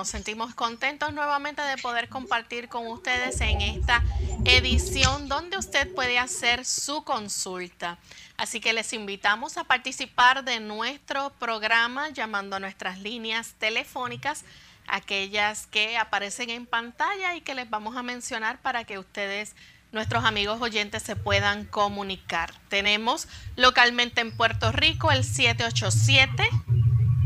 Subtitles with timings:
[0.00, 4.02] Nos sentimos contentos nuevamente de poder compartir con ustedes en esta
[4.46, 7.98] edición donde usted puede hacer su consulta.
[8.38, 14.46] Así que les invitamos a participar de nuestro programa llamando a nuestras líneas telefónicas,
[14.86, 19.54] aquellas que aparecen en pantalla y que les vamos a mencionar para que ustedes
[19.92, 22.54] nuestros amigos oyentes se puedan comunicar.
[22.70, 26.48] Tenemos localmente en Puerto Rico el 787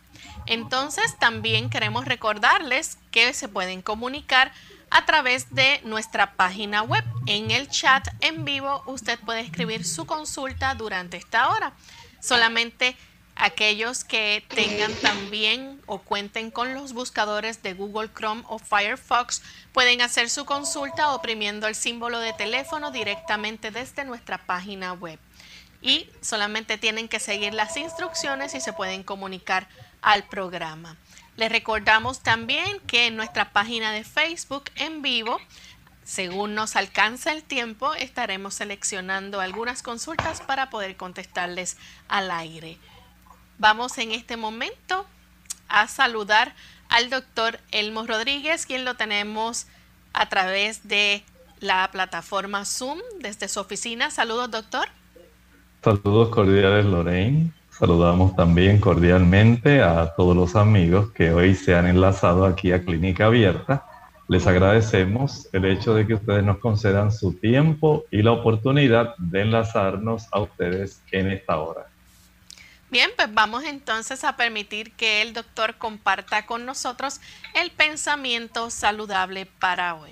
[0.46, 4.52] Entonces, también queremos recordarles que se pueden comunicar
[4.90, 7.04] a través de nuestra página web.
[7.26, 11.74] En el chat en vivo usted puede escribir su consulta durante esta hora.
[12.20, 12.96] Solamente
[13.36, 19.42] aquellos que tengan también o cuenten con los buscadores de Google Chrome o Firefox
[19.74, 25.20] pueden hacer su consulta oprimiendo el símbolo de teléfono directamente desde nuestra página web.
[25.82, 29.68] Y solamente tienen que seguir las instrucciones y se pueden comunicar
[30.02, 30.96] al programa.
[31.38, 35.38] Les recordamos también que en nuestra página de Facebook en vivo,
[36.04, 42.78] según nos alcanza el tiempo, estaremos seleccionando algunas consultas para poder contestarles al aire.
[43.58, 45.06] Vamos en este momento
[45.68, 46.54] a saludar
[46.90, 49.68] al doctor Elmo Rodríguez, quien lo tenemos
[50.14, 51.24] a través de
[51.60, 54.10] la plataforma Zoom desde su oficina.
[54.12, 54.88] Saludos, doctor.
[55.84, 57.52] Saludos cordiales, Lorraine.
[57.78, 63.26] Saludamos también cordialmente a todos los amigos que hoy se han enlazado aquí a Clínica
[63.26, 63.86] Abierta.
[64.30, 69.42] Les agradecemos el hecho de que ustedes nos concedan su tiempo y la oportunidad de
[69.42, 71.88] enlazarnos a ustedes en esta hora.
[72.90, 77.20] Bien, pues vamos entonces a permitir que el doctor comparta con nosotros
[77.62, 80.12] el pensamiento saludable para hoy.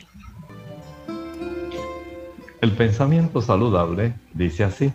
[2.59, 4.93] El pensamiento saludable dice así.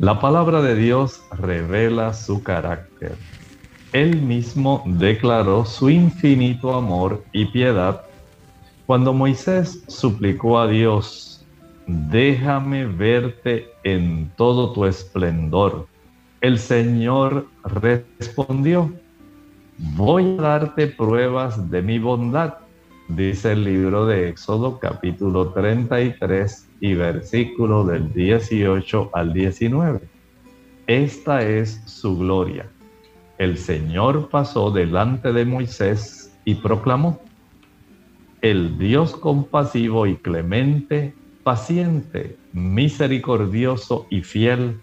[0.00, 3.18] La palabra de Dios revela su carácter.
[3.92, 8.00] Él mismo declaró su infinito amor y piedad
[8.86, 11.44] cuando Moisés suplicó a Dios,
[11.86, 15.86] déjame verte en todo tu esplendor.
[16.40, 18.90] El Señor respondió,
[19.76, 22.54] voy a darte pruebas de mi bondad,
[23.08, 30.00] dice el libro de Éxodo capítulo 33 y versículo del 18 al 19.
[30.86, 32.66] Esta es su gloria.
[33.38, 37.20] El Señor pasó delante de Moisés y proclamó,
[38.40, 44.80] el Dios compasivo y clemente, paciente, misericordioso y fiel,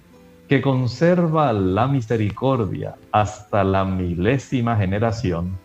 [0.48, 5.58] que conserva la misericordia hasta la milésima generación,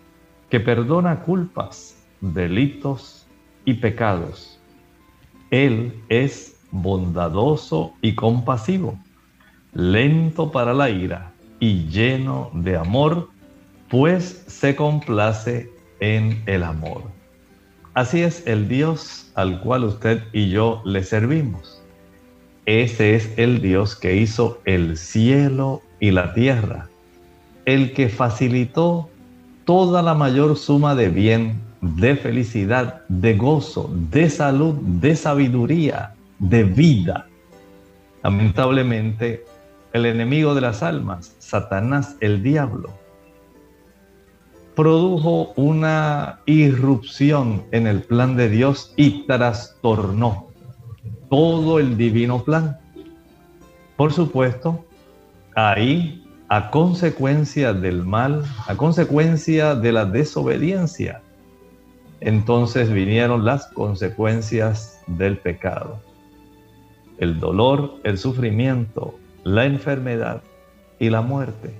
[0.48, 3.26] que perdona culpas, delitos
[3.64, 4.51] y pecados
[5.52, 8.98] él es bondadoso y compasivo,
[9.74, 13.28] lento para la ira y lleno de amor,
[13.88, 15.70] pues se complace
[16.00, 17.02] en el amor.
[17.92, 21.82] Así es el Dios al cual usted y yo le servimos.
[22.64, 26.88] Ese es el Dios que hizo el cielo y la tierra,
[27.66, 29.10] el que facilitó
[29.66, 36.62] toda la mayor suma de bien, de felicidad, de gozo, de salud, de sabiduría, de
[36.62, 37.26] vida.
[38.22, 39.44] Lamentablemente,
[39.92, 42.90] el enemigo de las almas, Satanás el diablo,
[44.76, 50.48] produjo una irrupción en el plan de Dios y trastornó
[51.28, 52.78] todo el divino plan.
[53.96, 54.84] Por supuesto,
[55.56, 61.22] ahí, a consecuencia del mal, a consecuencia de la desobediencia,
[62.22, 66.00] entonces vinieron las consecuencias del pecado.
[67.18, 69.14] El dolor, el sufrimiento,
[69.44, 70.42] la enfermedad
[70.98, 71.74] y la muerte.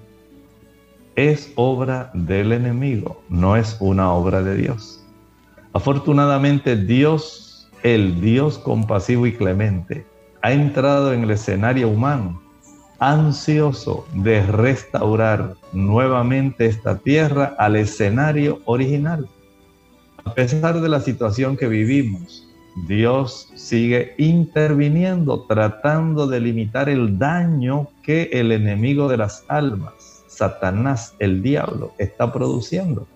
[1.16, 5.04] Es obra del enemigo, no es una obra de Dios.
[5.72, 7.52] Afortunadamente Dios
[7.82, 10.06] el Dios compasivo y clemente,
[10.40, 12.40] ha entrado en el escenario humano,
[12.98, 19.28] ansioso de restaurar nuevamente esta tierra al escenario original.
[20.24, 22.46] A pesar de la situación que vivimos,
[22.86, 31.14] Dios sigue interviniendo, tratando de limitar el daño que el enemigo de las almas, Satanás,
[31.18, 33.06] el diablo, está produciendo.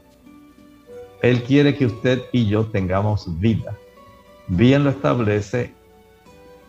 [1.23, 3.77] Él quiere que usted y yo tengamos vida
[4.49, 5.73] bien lo establece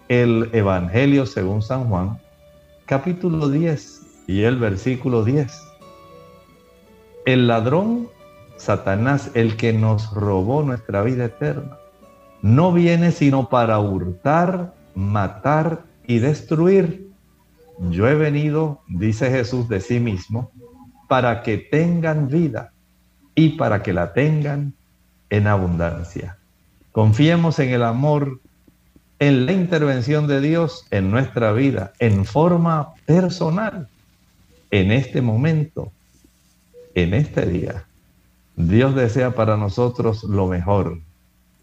[0.07, 2.19] el Evangelio según San Juan,
[2.85, 5.51] capítulo 10 y el versículo 10.
[7.25, 8.07] El ladrón,
[8.57, 11.77] Satanás, el que nos robó nuestra vida eterna,
[12.41, 17.09] no viene sino para hurtar, matar y destruir.
[17.79, 20.51] Yo he venido, dice Jesús de sí mismo,
[21.07, 22.73] para que tengan vida
[23.35, 24.73] y para que la tengan
[25.29, 26.37] en abundancia.
[26.91, 28.39] Confiemos en el amor,
[29.19, 33.87] en la intervención de Dios en nuestra vida, en forma personal,
[34.71, 35.91] en este momento,
[36.95, 37.86] en este día.
[38.57, 40.99] Dios desea para nosotros lo mejor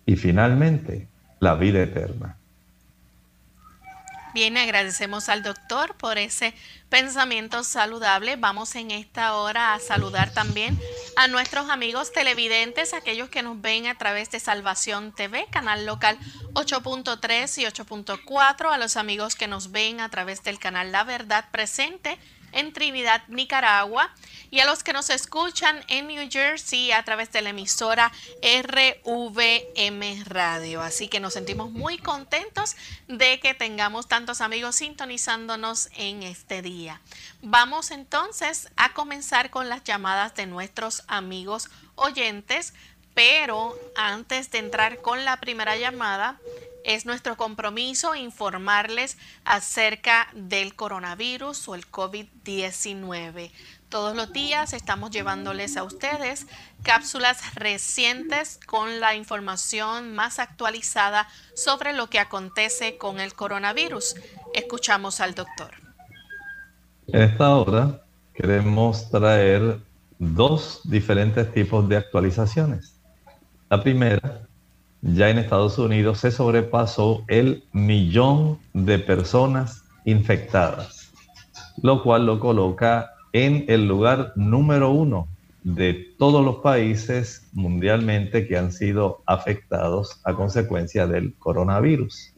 [0.07, 1.09] y finalmente
[1.41, 2.37] la vida eterna.
[4.33, 6.55] Bien, agradecemos al doctor por ese
[6.89, 8.37] pensamiento saludable.
[8.37, 10.79] Vamos en esta hora a saludar también
[11.17, 16.17] a nuestros amigos televidentes, aquellos que nos ven a través de Salvación TV, canal local
[16.53, 21.47] 8.3 y 8.4, a los amigos que nos ven a través del canal La Verdad
[21.51, 22.19] Presente
[22.55, 24.13] en Trinidad, Nicaragua,
[24.51, 28.13] y a los que nos escuchan en New Jersey a través de la emisora
[28.43, 30.81] RVM Radio.
[30.81, 32.77] Así que nos sentimos muy contentos
[33.09, 37.01] de que tengamos tantos amigos sintonizándonos en este día.
[37.43, 42.75] Vamos entonces a comenzar con las llamadas de nuestros amigos oyentes,
[43.15, 46.39] pero antes de entrar con la primera llamada,
[46.85, 53.51] es nuestro compromiso informarles acerca del coronavirus o el COVID-19.
[53.89, 56.47] Todos los días estamos llevándoles a ustedes
[56.83, 64.17] cápsulas recientes con la información más actualizada sobre lo que acontece con el coronavirus.
[64.53, 65.71] Escuchamos al doctor.
[67.07, 68.03] En esta hora
[68.35, 69.79] queremos traer
[70.19, 72.94] dos diferentes tipos de actualizaciones.
[73.75, 74.47] La primera
[75.03, 81.13] ya en Estados Unidos se sobrepasó el millón de personas infectadas,
[81.83, 85.27] lo cual lo coloca en el lugar número uno
[85.65, 92.33] de todos los países mundialmente que han sido afectados a consecuencia del coronavirus.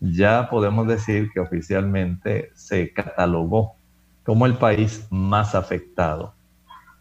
[0.00, 3.74] Ya podemos decir que oficialmente se catalogó
[4.22, 6.32] como el país más afectado.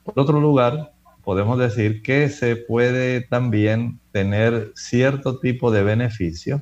[0.03, 0.92] Por otro lugar,
[1.23, 6.61] podemos decir que se puede también tener cierto tipo de beneficio.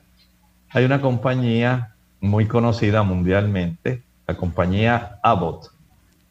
[0.69, 5.71] Hay una compañía muy conocida mundialmente, la compañía Abbott,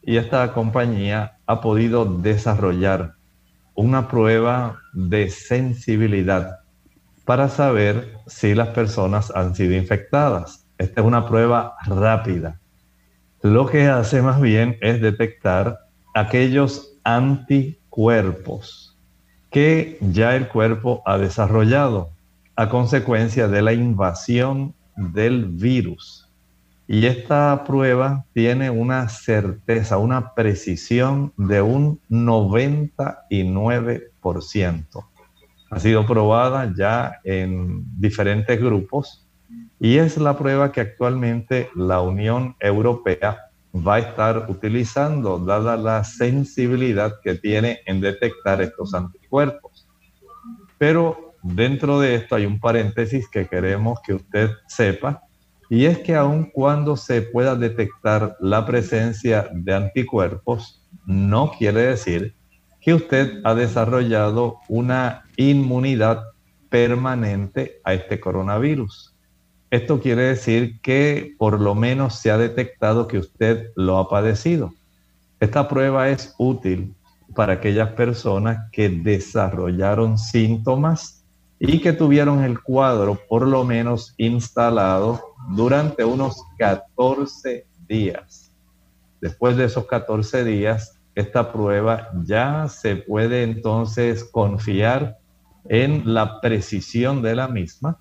[0.03, 3.15] y esta compañía ha podido desarrollar
[3.75, 6.59] una prueba de sensibilidad
[7.25, 10.65] para saber si las personas han sido infectadas.
[10.77, 12.59] Esta es una prueba rápida.
[13.41, 15.79] Lo que hace más bien es detectar
[16.13, 18.97] aquellos anti cuerpos
[19.51, 22.09] que ya el cuerpo ha desarrollado
[22.55, 26.29] a consecuencia de la invasión del virus.
[26.87, 35.05] Y esta prueba tiene una certeza, una precisión de un 99%.
[35.69, 39.27] Ha sido probada ya en diferentes grupos
[39.79, 46.03] y es la prueba que actualmente la Unión Europea va a estar utilizando, dada la
[46.03, 49.87] sensibilidad que tiene en detectar estos anticuerpos.
[50.77, 55.23] Pero dentro de esto hay un paréntesis que queremos que usted sepa
[55.69, 62.35] y es que aun cuando se pueda detectar la presencia de anticuerpos, no quiere decir
[62.81, 66.23] que usted ha desarrollado una inmunidad
[66.69, 69.10] permanente a este coronavirus.
[69.71, 74.73] Esto quiere decir que por lo menos se ha detectado que usted lo ha padecido.
[75.39, 76.93] Esta prueba es útil
[77.33, 81.23] para aquellas personas que desarrollaron síntomas
[81.57, 85.21] y que tuvieron el cuadro por lo menos instalado
[85.55, 88.51] durante unos 14 días.
[89.21, 95.17] Después de esos 14 días, esta prueba ya se puede entonces confiar
[95.69, 97.97] en la precisión de la misma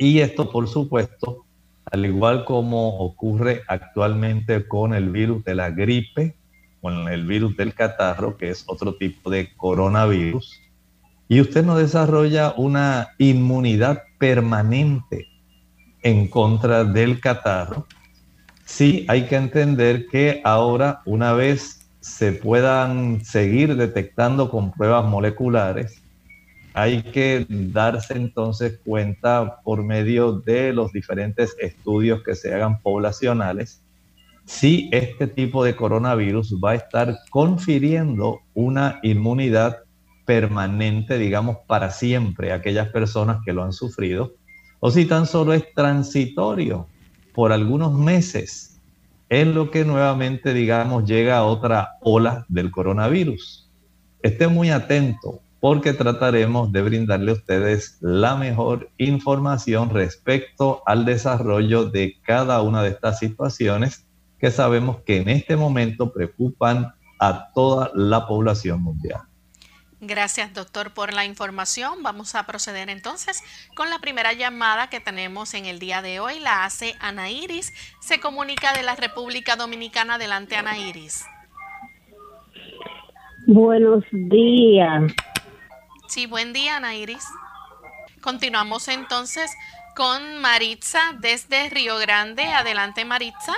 [0.00, 1.44] y esto por supuesto,
[1.84, 6.34] al igual como ocurre actualmente con el virus de la gripe,
[6.80, 10.58] con el virus del catarro, que es otro tipo de coronavirus,
[11.28, 15.26] y usted no desarrolla una inmunidad permanente
[16.02, 17.86] en contra del catarro,
[18.64, 25.99] sí hay que entender que ahora una vez se puedan seguir detectando con pruebas moleculares,
[26.74, 33.82] hay que darse entonces cuenta por medio de los diferentes estudios que se hagan poblacionales
[34.50, 39.78] si este tipo de coronavirus va a estar confiriendo una inmunidad
[40.24, 44.32] permanente, digamos, para siempre a aquellas personas que lo han sufrido,
[44.80, 46.88] o si tan solo es transitorio
[47.32, 48.80] por algunos meses,
[49.28, 53.70] en lo que nuevamente, digamos, llega otra ola del coronavirus.
[54.20, 61.84] Esté muy atento porque trataremos de brindarle a ustedes la mejor información respecto al desarrollo
[61.84, 64.06] de cada una de estas situaciones
[64.38, 69.20] que sabemos que en este momento preocupan a toda la población mundial.
[70.02, 72.02] Gracias, doctor, por la información.
[72.02, 73.42] Vamos a proceder entonces
[73.76, 76.40] con la primera llamada que tenemos en el día de hoy.
[76.40, 77.70] La hace Ana Iris.
[78.00, 80.14] Se comunica de la República Dominicana.
[80.14, 81.26] Adelante, Ana Iris.
[83.46, 85.12] Buenos días.
[86.10, 87.24] Sí, buen día, Ana Iris.
[88.20, 89.48] Continuamos entonces
[89.94, 92.42] con Maritza desde Río Grande.
[92.42, 93.52] Adelante, Maritza.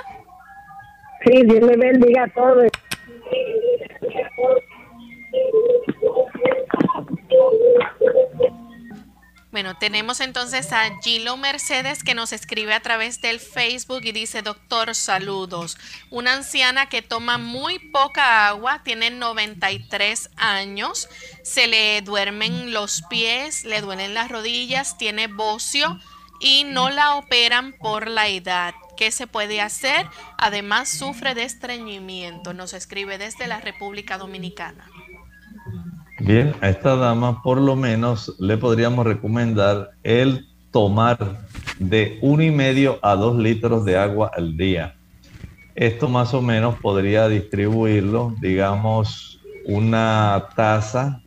[1.24, 2.70] Sí, Dios le bendiga a todos.
[9.52, 14.40] Bueno, tenemos entonces a Gilo Mercedes que nos escribe a través del Facebook y dice,
[14.40, 15.76] doctor, saludos.
[16.08, 21.06] Una anciana que toma muy poca agua, tiene 93 años,
[21.44, 26.00] se le duermen los pies, le duelen las rodillas, tiene bocio
[26.40, 28.72] y no la operan por la edad.
[28.96, 30.06] ¿Qué se puede hacer?
[30.38, 32.54] Además sufre de estreñimiento.
[32.54, 34.88] Nos escribe desde la República Dominicana.
[36.24, 41.18] Bien, a esta dama por lo menos le podríamos recomendar el tomar
[41.80, 44.94] de uno y medio a dos litros de agua al día.
[45.74, 51.20] Esto más o menos podría distribuirlo, digamos, una taza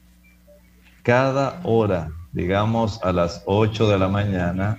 [1.04, 4.78] cada hora, digamos a las 8 de la mañana,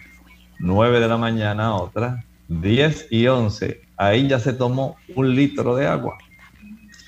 [0.60, 3.82] 9 de la mañana otra, 10 y 11.
[3.98, 6.16] Ahí ya se tomó un litro de agua.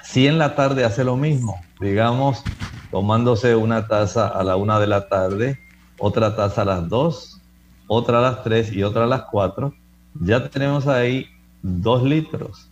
[0.04, 2.44] Si en la tarde hace lo mismo, digamos
[2.90, 5.59] tomándose una taza a la una de la tarde,
[5.99, 7.40] otra taza a las dos,
[7.87, 9.75] otra a las tres y otra a las cuatro,
[10.21, 11.26] ya tenemos ahí
[11.62, 12.71] dos litros.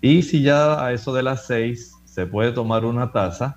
[0.00, 3.56] Y si ya a eso de las seis se puede tomar una taza,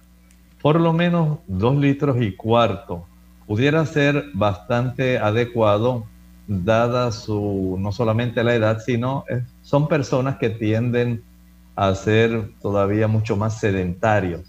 [0.61, 3.05] por lo menos dos litros y cuarto,
[3.45, 6.05] pudiera ser bastante adecuado
[6.47, 11.23] dada su, no solamente la edad, sino eh, son personas que tienden
[11.75, 14.41] a ser todavía mucho más sedentarios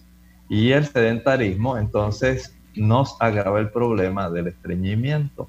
[0.49, 5.49] y el sedentarismo entonces nos agrava el problema del estreñimiento.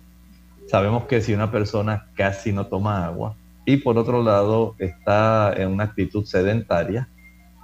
[0.67, 5.69] Sabemos que si una persona casi no toma agua y por otro lado está en
[5.69, 7.09] una actitud sedentaria,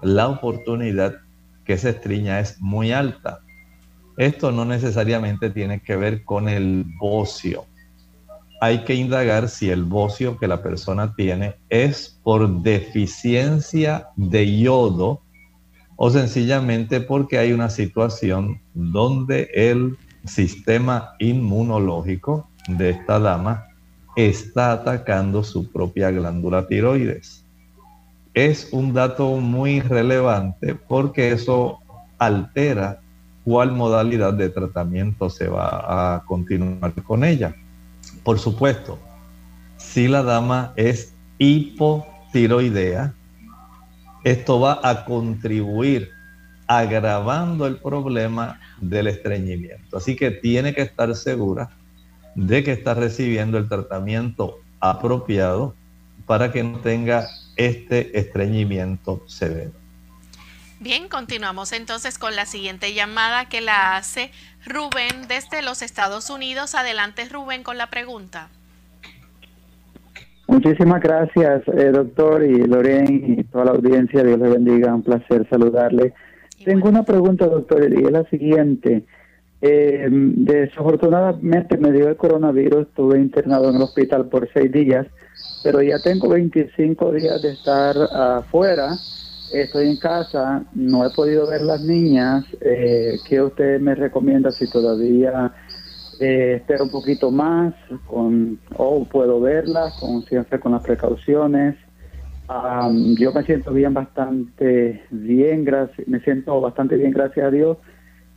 [0.01, 1.15] la oportunidad
[1.65, 3.39] que se estreña es muy alta.
[4.17, 7.65] Esto no necesariamente tiene que ver con el bocio.
[8.61, 15.24] Hay que indagar si el bocio que la persona tiene es por deficiencia de yodo
[15.95, 23.67] o sencillamente porque hay una situación donde el sistema inmunológico de esta dama
[24.15, 27.45] está atacando su propia glándula tiroides.
[28.33, 31.79] Es un dato muy relevante porque eso
[32.17, 32.99] altera
[33.43, 37.55] cuál modalidad de tratamiento se va a continuar con ella.
[38.23, 38.97] Por supuesto,
[39.77, 43.13] si la dama es hipotiroidea,
[44.25, 46.11] esto va a contribuir
[46.67, 49.97] agravando el problema del estreñimiento.
[49.97, 51.69] Así que tiene que estar segura
[52.33, 55.75] de que está recibiendo el tratamiento apropiado
[56.25, 59.71] para que no tenga este estreñimiento severo.
[60.79, 64.31] Bien, continuamos entonces con la siguiente llamada que la hace
[64.65, 66.73] Rubén desde los Estados Unidos.
[66.73, 68.49] Adelante Rubén con la pregunta.
[70.47, 74.23] Muchísimas gracias, eh, doctor y Loren y toda la audiencia.
[74.23, 74.93] Dios le bendiga.
[74.93, 76.13] Un placer saludarle.
[76.63, 79.05] Tengo una pregunta, doctor, y es la siguiente.
[79.61, 85.07] Eh, desafortunadamente me dio el coronavirus, estuve internado en el hospital por seis días,
[85.63, 88.95] pero ya tengo 25 días de estar afuera,
[89.51, 92.45] estoy en casa, no he podido ver las niñas.
[92.61, 95.51] Eh, ¿Qué usted me recomienda si todavía
[96.19, 97.73] eh, espero un poquito más
[98.07, 101.75] con, o puedo verlas, con, siempre con las precauciones?
[103.17, 107.77] yo me siento bien, bastante bien, gracias, me siento bastante bien, gracias a Dios.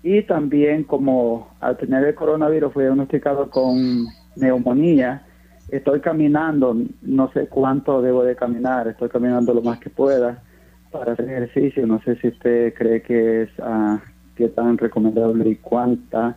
[0.02, 4.06] Y también como al tener el coronavirus fui diagnosticado con
[4.36, 5.26] neumonía,
[5.68, 10.42] estoy caminando, no sé cuánto debo de caminar, estoy caminando lo más que pueda
[10.90, 11.86] para hacer ejercicio.
[11.86, 13.98] No sé si usted cree que es uh,
[14.36, 16.36] qué tan recomendable y cuánta,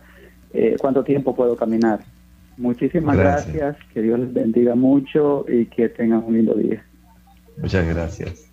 [0.52, 2.00] eh, cuánto tiempo puedo caminar.
[2.56, 6.84] Muchísimas gracias, que Dios les bendiga mucho y que tengan un lindo día.
[7.56, 8.46] Muchas gracias.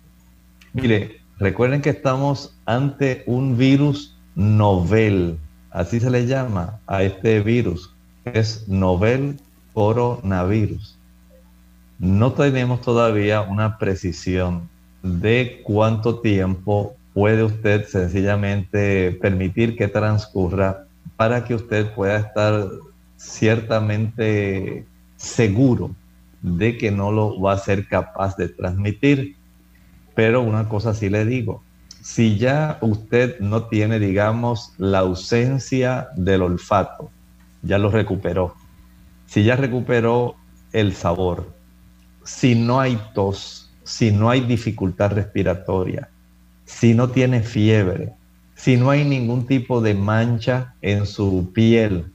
[0.72, 5.36] Mire, recuerden que estamos ante un virus novel,
[5.70, 9.36] así se le llama a este virus, es novel
[9.74, 10.98] coronavirus.
[11.98, 14.68] No tenemos todavía una precisión
[15.02, 20.86] de cuánto tiempo puede usted sencillamente permitir que transcurra
[21.20, 22.66] para que usted pueda estar
[23.18, 24.86] ciertamente
[25.16, 25.94] seguro
[26.40, 29.36] de que no lo va a ser capaz de transmitir.
[30.14, 31.62] Pero una cosa sí le digo,
[32.00, 37.10] si ya usted no tiene, digamos, la ausencia del olfato,
[37.60, 38.54] ya lo recuperó.
[39.26, 40.36] Si ya recuperó
[40.72, 41.52] el sabor,
[42.24, 46.08] si no hay tos, si no hay dificultad respiratoria,
[46.64, 48.14] si no tiene fiebre,
[48.62, 52.12] si no hay ningún tipo de mancha en su piel,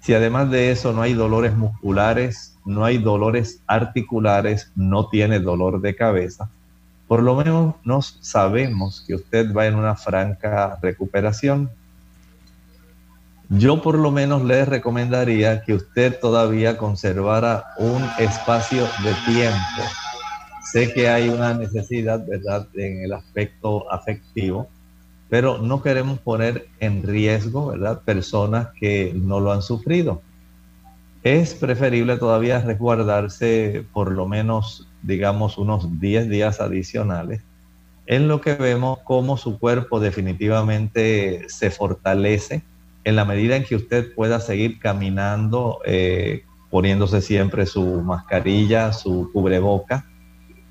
[0.00, 5.80] si además de eso no hay dolores musculares, no hay dolores articulares, no tiene dolor
[5.80, 6.50] de cabeza,
[7.06, 11.70] por lo menos nos sabemos que usted va en una franca recuperación.
[13.48, 19.82] Yo por lo menos le recomendaría que usted todavía conservara un espacio de tiempo.
[20.70, 24.68] Sé que hay una necesidad, ¿verdad?, en el aspecto afectivo,
[25.28, 30.22] pero no queremos poner en riesgo, ¿verdad?, personas que no lo han sufrido.
[31.22, 37.42] Es preferible todavía resguardarse por lo menos digamos, unos 10 días adicionales,
[38.06, 42.62] en lo que vemos cómo su cuerpo definitivamente se fortalece
[43.04, 49.30] en la medida en que usted pueda seguir caminando, eh, poniéndose siempre su mascarilla, su
[49.32, 50.06] cubreboca.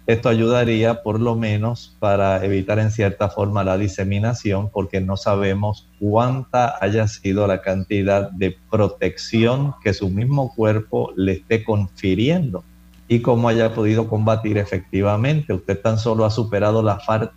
[0.08, 5.90] Esto ayudaría por lo menos para evitar en cierta forma la diseminación porque no sabemos
[6.00, 12.64] cuánta haya sido la cantidad de protección que su mismo cuerpo le esté confiriendo
[13.10, 15.54] y cómo haya podido combatir efectivamente.
[15.54, 16.82] Usted tan solo ha superado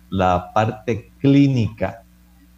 [0.09, 2.03] la, parte clínica,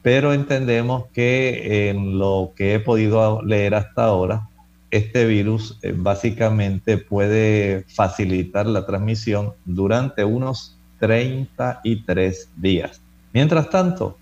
[0.03, 4.47] pero entendemos que en lo que he podido leer hasta ahora,
[4.93, 13.01] este virus eh, básicamente puede facilitar la transmisión durante unos 33 días.
[13.33, 14.19] Mientras tanto,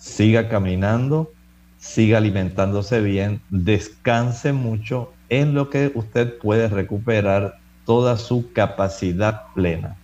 [0.00, 1.32] siga caminando,
[1.78, 9.96] siga alimentándose bien, descanse mucho en lo que usted puede recuperar toda su capacidad plena.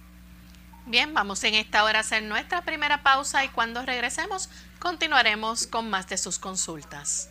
[0.86, 5.90] Bien, vamos en esta hora a hacer nuestra primera pausa y cuando regresemos continuaremos con
[5.90, 7.30] más de sus consultas.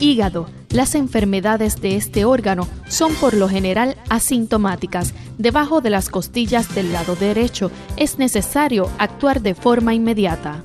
[0.00, 0.46] Hígado.
[0.70, 5.14] Las enfermedades de este órgano son por lo general asintomáticas.
[5.36, 10.64] Debajo de las costillas del lado derecho es necesario actuar de forma inmediata.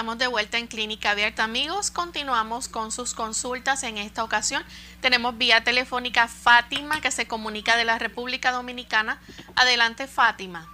[0.00, 1.90] Estamos de vuelta en Clínica Abierta, amigos.
[1.90, 3.82] Continuamos con sus consultas.
[3.82, 4.62] En esta ocasión
[5.02, 9.18] tenemos vía telefónica Fátima, que se comunica de la República Dominicana.
[9.56, 10.66] Adelante, Fátima.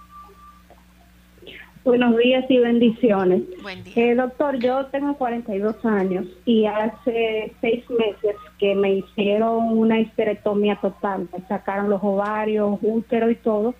[1.83, 3.41] Buenos días y bendiciones.
[3.61, 3.93] Buen día.
[3.97, 10.77] Eh, doctor, yo tengo 42 años y hace seis meses que me hicieron una histerectomía
[10.77, 11.27] total.
[11.37, 13.75] Me sacaron los ovarios, útero y todo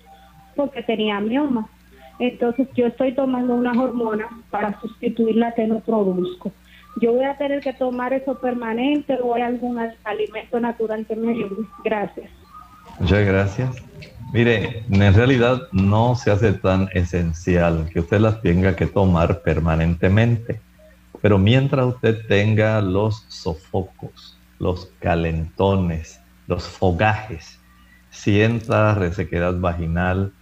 [0.54, 1.70] porque tenía mioma
[2.18, 6.52] entonces yo estoy tomando unas hormonas para sustituir la que no produzco.
[7.00, 11.30] Yo voy a tener que tomar eso permanente o hay algún alimento natural que me
[11.30, 11.64] ayude.
[11.84, 12.28] Gracias.
[12.98, 13.76] Muchas gracias.
[14.32, 20.60] Mire, en realidad no se hace tan esencial que usted las tenga que tomar permanentemente,
[21.22, 27.58] pero mientras usted tenga los sofocos, los calentones, los fogajes,
[28.10, 30.32] sienta resequedad vaginal,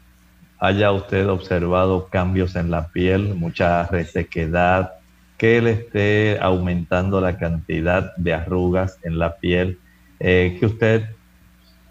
[0.58, 4.92] haya usted observado cambios en la piel, mucha resequedad,
[5.36, 9.78] que le esté aumentando la cantidad de arrugas en la piel,
[10.18, 11.10] eh, que usted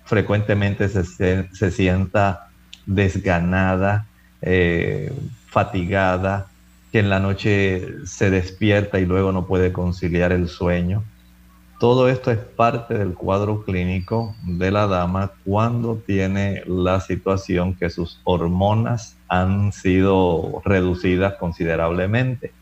[0.03, 2.47] frecuentemente se, sienta
[2.85, 4.07] desganada,
[4.41, 5.11] eh,
[5.47, 6.47] fatigada,
[6.91, 11.03] que en la noche se despierta y luego no puede conciliar el sueño.
[11.79, 17.89] Todo esto es parte del cuadro clínico de la dama cuando tiene la situación que
[17.89, 22.53] sus hormonas han sido reducidas considerablemente.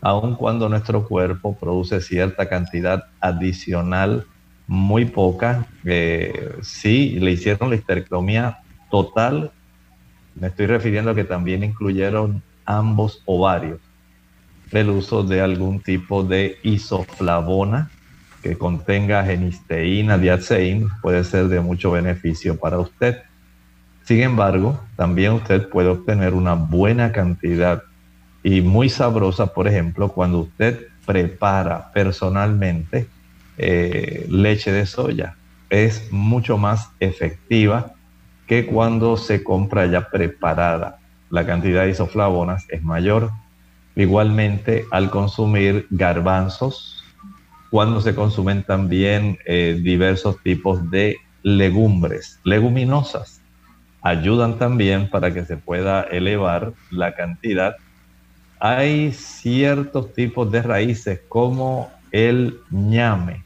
[0.00, 4.24] Aun cuando nuestro cuerpo produce cierta cantidad adicional,
[4.68, 9.50] muy poca, eh, sí le hicieron la histerectomía total,
[10.36, 13.80] me estoy refiriendo a que también incluyeron ambos ovarios,
[14.70, 17.90] el uso de algún tipo de isoflavona,
[18.44, 23.22] que contenga genisteína, diaceín, puede ser de mucho beneficio para usted.
[24.04, 27.82] Sin embargo, también usted puede obtener una buena cantidad
[28.42, 33.06] y muy sabrosa, por ejemplo, cuando usted prepara personalmente
[33.56, 35.36] eh, leche de soya.
[35.70, 37.94] Es mucho más efectiva
[38.46, 40.98] que cuando se compra ya preparada.
[41.30, 43.30] La cantidad de isoflavonas es mayor.
[43.96, 47.03] Igualmente, al consumir garbanzos,
[47.74, 53.40] cuando se consumen también eh, diversos tipos de legumbres, leguminosas.
[54.00, 57.74] Ayudan también para que se pueda elevar la cantidad.
[58.60, 63.42] Hay ciertos tipos de raíces como el ñame,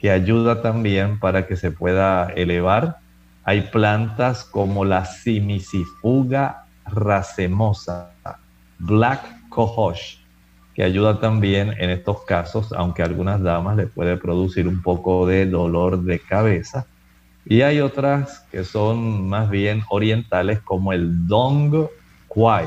[0.00, 2.96] que ayuda también para que se pueda elevar.
[3.44, 8.10] Hay plantas como la simicifuga racemosa,
[8.80, 10.16] black cohosh,
[10.80, 15.26] que ayuda también en estos casos, aunque a algunas damas le puede producir un poco
[15.26, 16.86] de dolor de cabeza.
[17.44, 21.86] Y hay otras que son más bien orientales como el Dong
[22.28, 22.64] Quai,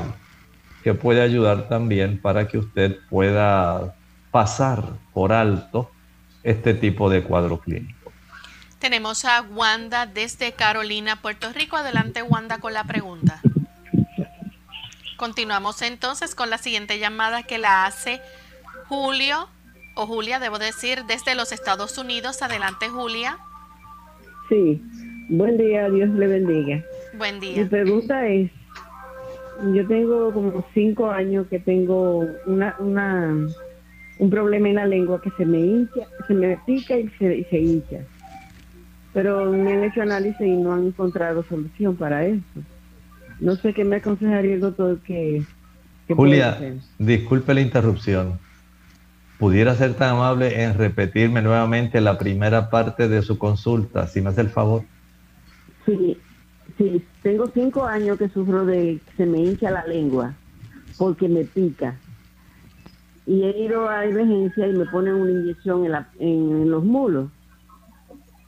[0.84, 3.96] que puede ayudar también para que usted pueda
[4.30, 5.90] pasar por alto
[6.44, 8.12] este tipo de cuadro clínico.
[8.78, 11.76] Tenemos a Wanda desde Carolina, Puerto Rico.
[11.76, 13.40] Adelante, Wanda, con la pregunta.
[15.24, 18.20] Continuamos entonces con la siguiente llamada que la hace
[18.88, 19.48] Julio,
[19.96, 22.42] o Julia, debo decir, desde los Estados Unidos.
[22.42, 23.38] Adelante, Julia.
[24.50, 24.82] Sí,
[25.30, 26.84] buen día, Dios le bendiga.
[27.16, 27.56] Buen día.
[27.56, 28.50] Mi pregunta es,
[29.72, 33.34] yo tengo como cinco años que tengo una, una,
[34.18, 37.44] un problema en la lengua que se me hincha, se me pica y se, y
[37.44, 38.00] se hincha.
[39.14, 42.60] Pero me han hecho análisis y no han encontrado solución para eso.
[43.40, 45.44] No sé qué me aconsejaría el doctor que...
[46.08, 46.58] Julia,
[46.98, 48.38] disculpe la interrupción.
[49.38, 54.30] ¿Pudiera ser tan amable en repetirme nuevamente la primera parte de su consulta, si me
[54.30, 54.82] hace el favor?
[55.86, 56.16] Sí,
[56.78, 60.34] sí, tengo cinco años que sufro de que se me hincha la lengua
[60.98, 61.98] porque me pica.
[63.26, 67.30] Y he ido a emergencia y me ponen una inyección en, la, en los mulos.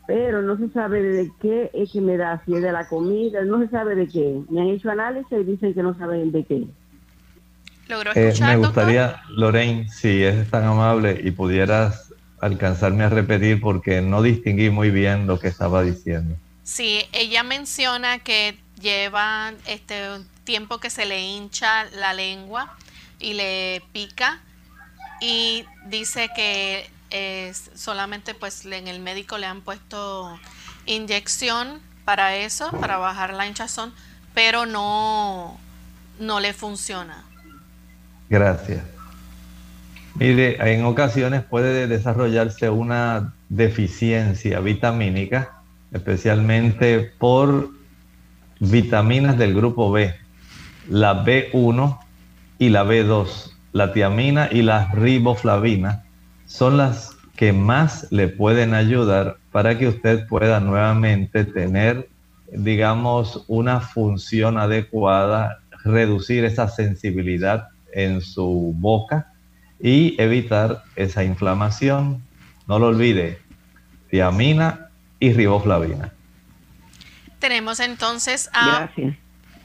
[0.07, 3.45] Pero no se sabe de qué es que me da, si es de la comida,
[3.45, 4.40] no se sabe de qué.
[4.51, 6.64] Me han hecho análisis y dicen que no saben de qué.
[7.88, 8.59] ¿Logró Eh, me doctor?
[8.59, 14.90] gustaría, Lorraine, si es tan amable y pudieras alcanzarme a repetir porque no distinguí muy
[14.90, 16.37] bien lo que estaba diciendo.
[16.62, 22.77] Sí, ella menciona que lleva este un tiempo que se le hincha la lengua
[23.19, 24.40] y le pica
[25.21, 26.90] y dice que
[27.75, 30.38] solamente pues en el médico le han puesto
[30.87, 33.92] inyección para eso, para bajar la hinchazón,
[34.35, 35.59] pero no
[36.19, 37.25] no le funciona.
[38.29, 38.83] Gracias.
[40.14, 45.61] Mire, en ocasiones puede desarrollarse una deficiencia vitamínica,
[45.92, 47.71] especialmente por
[48.61, 50.14] vitaminas del grupo B,
[50.88, 51.99] la B1
[52.59, 53.53] y la B2.
[53.73, 56.06] La tiamina y la riboflavina
[56.46, 62.09] son las que más le pueden ayudar para que usted pueda nuevamente tener,
[62.50, 69.32] digamos, una función adecuada, reducir esa sensibilidad en su boca
[69.80, 72.22] y evitar esa inflamación.
[72.66, 73.38] No lo olvide,
[74.11, 74.88] tiamina
[75.20, 76.12] y riboflavina.
[77.38, 78.88] Tenemos entonces a,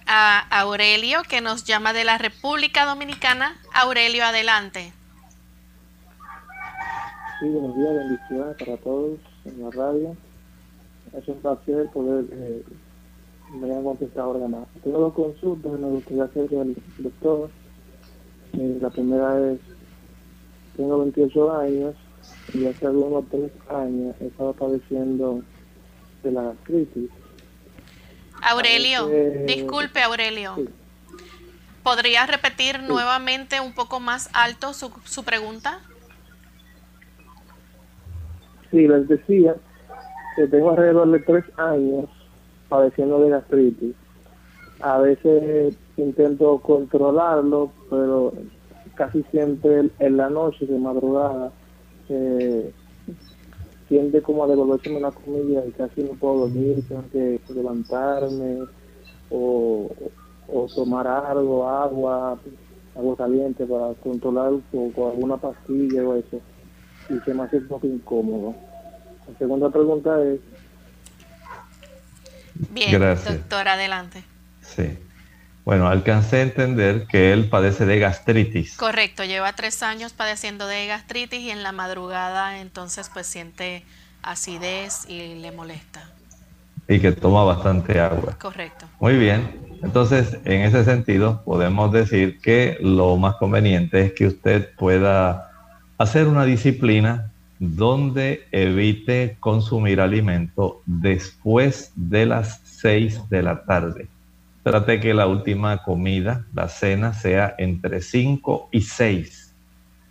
[0.06, 3.58] a Aurelio que nos llama de la República Dominicana.
[3.74, 4.94] Aurelio, adelante.
[7.42, 10.16] Sí, buenos días, bendiciones para todos en la radio.
[11.18, 12.64] Es un placer poder eh,
[13.56, 14.68] me hayan contestado ahora más.
[14.84, 17.50] Tengo dos consultas, me gustaría hacerle al doctor.
[18.54, 19.60] Eh, la primera es,
[20.78, 21.96] tengo 28 años
[22.54, 25.42] y hace algunos tres años he estado padeciendo
[26.22, 27.10] de la gastritis.
[28.44, 30.56] Aurelio, Eh, disculpe Aurelio.
[30.58, 30.70] sí.
[31.84, 35.82] ¿Podría repetir nuevamente un poco más alto su, su pregunta?
[38.72, 39.56] Sí, les decía
[40.36, 42.06] que tengo alrededor de tres años
[42.70, 43.96] padeciendo de gastritis.
[44.80, 48.34] A veces intento controlarlo, pero
[48.96, 51.52] casi siempre en la noche, de madrugada,
[52.08, 52.72] eh,
[53.90, 58.60] tiende como a devolverse la comida y casi no puedo dormir, tengo que levantarme
[59.30, 59.90] o,
[60.48, 62.40] o tomar algo, agua,
[62.96, 66.40] agua caliente para controlar o con alguna pastilla o eso
[67.16, 68.56] y se me hace un poco incómodo.
[69.32, 70.40] La segunda pregunta es,
[72.70, 73.36] Bien, Gracias.
[73.36, 74.24] doctor, adelante.
[74.62, 74.98] Sí.
[75.66, 78.76] Bueno, alcancé a entender que él padece de gastritis.
[78.78, 83.84] Correcto, lleva tres años padeciendo de gastritis y en la madrugada entonces pues siente
[84.24, 86.04] acidez y le molesta.
[86.88, 88.36] y que toma bastante agua.
[88.40, 88.86] Correcto.
[89.00, 89.60] Muy bien.
[89.84, 95.51] Entonces, en ese sentido, podemos decir que lo más conveniente es que usted pueda
[96.02, 104.08] hacer una disciplina donde evite consumir alimento después de las 6 de la tarde.
[104.64, 109.54] Trate que la última comida, la cena, sea entre 5 y 6.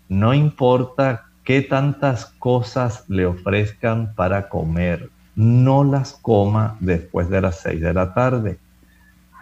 [0.09, 7.61] No importa qué tantas cosas le ofrezcan para comer, no las coma después de las
[7.61, 8.59] 6 de la tarde.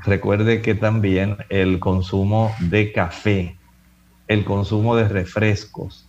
[0.05, 3.57] Recuerde que también el consumo de café,
[4.29, 6.08] el consumo de refrescos,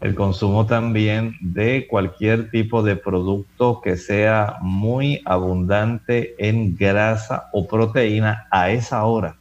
[0.00, 7.66] el consumo también de cualquier tipo de producto que sea muy abundante en grasa o
[7.66, 9.36] proteína a esa hora.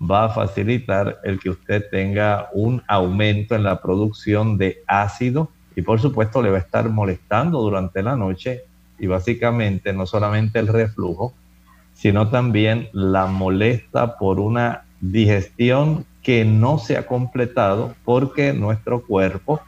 [0.00, 5.82] Va a facilitar el que usted tenga un aumento en la producción de ácido y
[5.82, 8.62] por supuesto le va a estar molestando durante la noche
[9.00, 11.32] y básicamente no solamente el reflujo,
[11.92, 19.60] sino también la molesta por una digestión que no se ha completado porque nuestro cuerpo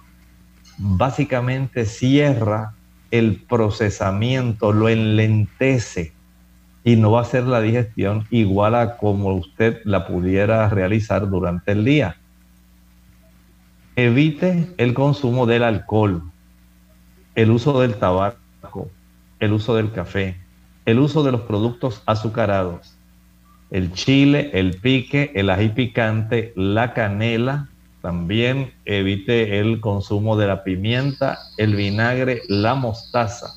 [0.83, 2.73] básicamente cierra
[3.11, 6.13] el procesamiento, lo enlentece
[6.85, 11.73] y no va a ser la digestión igual a como usted la pudiera realizar durante
[11.73, 12.17] el día.
[13.95, 16.23] Evite el consumo del alcohol,
[17.35, 18.89] el uso del tabaco,
[19.39, 20.39] el uso del café,
[20.87, 22.97] el uso de los productos azucarados,
[23.71, 27.69] el chile, el pique, el ají picante, la canela,
[28.03, 33.55] también evite el consumo de la pimienta, el vinagre, la mostaza.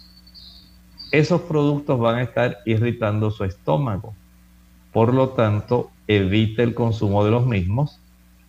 [1.11, 4.13] Esos productos van a estar irritando su estómago.
[4.91, 7.99] Por lo tanto, evite el consumo de los mismos.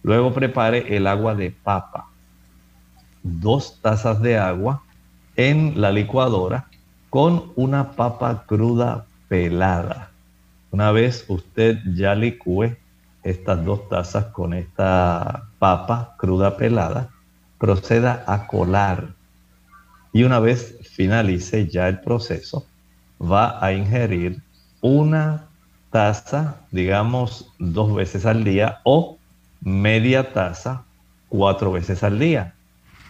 [0.03, 2.07] Luego prepare el agua de papa.
[3.23, 4.83] Dos tazas de agua
[5.37, 6.69] en la licuadora
[7.09, 10.11] con una papa cruda pelada.
[10.71, 12.77] Una vez usted ya licúe
[13.25, 17.09] estas dos tazas con esta papa cruda pelada,
[17.59, 19.09] proceda a colar
[20.13, 22.67] y una vez finalice ya el proceso,
[23.21, 24.43] va a ingerir
[24.81, 25.47] una
[25.91, 29.19] taza, digamos, dos veces al día o
[29.61, 30.85] media taza
[31.29, 32.55] cuatro veces al día.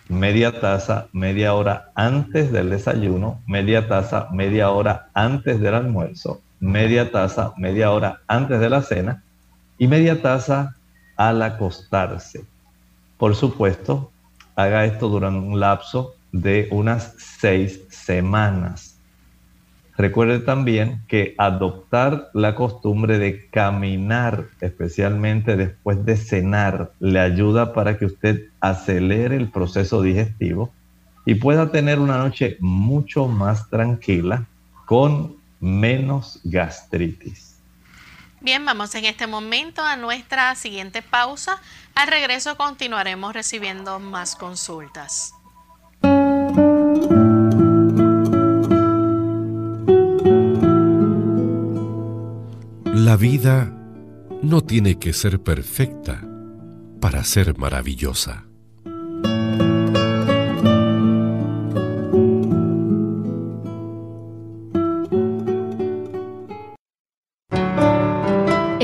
[0.09, 7.11] Media taza, media hora antes del desayuno, media taza, media hora antes del almuerzo, media
[7.11, 9.24] taza, media hora antes de la cena
[9.79, 10.77] y media taza
[11.17, 12.45] al acostarse.
[13.19, 14.11] Por supuesto,
[14.57, 18.99] haga esto durante un lapso de unas seis semanas.
[19.97, 27.97] Recuerde también que adoptar la costumbre de caminar, especialmente después de cenar, le ayuda para
[27.97, 30.73] que usted acelere el proceso digestivo
[31.25, 34.47] y pueda tener una noche mucho más tranquila
[34.85, 37.54] con menos gastritis.
[38.45, 41.63] Bien, vamos en este momento a nuestra siguiente pausa.
[41.95, 45.33] Al regreso continuaremos recibiendo más consultas.
[52.85, 53.73] La vida
[54.43, 56.21] no tiene que ser perfecta
[57.01, 58.45] para ser maravillosa.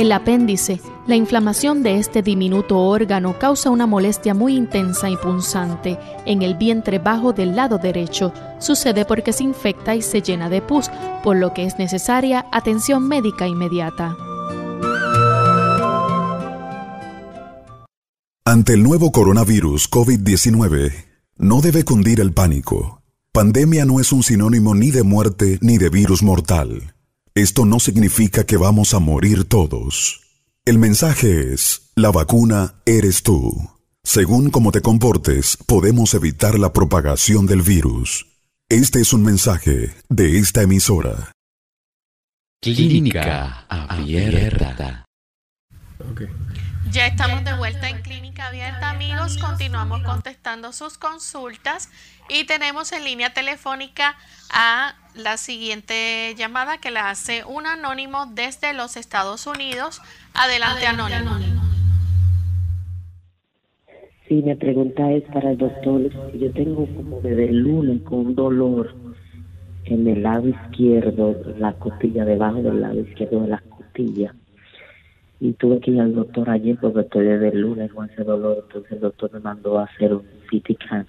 [0.00, 5.98] El apéndice, la inflamación de este diminuto órgano causa una molestia muy intensa y punzante
[6.24, 8.32] en el vientre bajo del lado derecho.
[8.60, 10.90] Sucede porque se infecta y se llena de pus,
[11.22, 14.16] por lo que es necesaria atención médica inmediata.
[18.46, 20.92] Ante el nuevo coronavirus COVID-19,
[21.36, 23.02] no debe cundir el pánico.
[23.32, 26.94] Pandemia no es un sinónimo ni de muerte ni de virus mortal.
[27.40, 30.20] Esto no significa que vamos a morir todos.
[30.66, 33.50] El mensaje es, la vacuna eres tú.
[34.04, 38.26] Según cómo te comportes, podemos evitar la propagación del virus.
[38.68, 41.32] Este es un mensaje de esta emisora.
[42.60, 45.06] Clínica Abierta.
[46.88, 49.36] Ya estamos de vuelta en Clínica Abierta, amigos.
[49.38, 51.88] Continuamos contestando sus consultas
[52.28, 54.16] y tenemos en línea telefónica
[54.52, 60.00] a la siguiente llamada que la hace un anónimo desde los Estados Unidos.
[60.34, 61.30] Adelante, anónimo.
[64.26, 66.02] Sí, mi pregunta es para el doctor.
[66.34, 68.94] Yo tengo como desde el lunes con un dolor
[69.84, 74.34] en el lado izquierdo, la costilla, debajo del lado izquierdo de la costilla.
[75.40, 78.64] Y tuve que ir al doctor ayer porque estoy desde el lunes con ese dolor.
[78.66, 81.06] Entonces el doctor me mandó a hacer un CT scan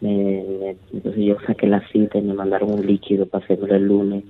[0.00, 4.24] entonces yo saqué la cita y me mandaron un líquido para hacerlo el lunes,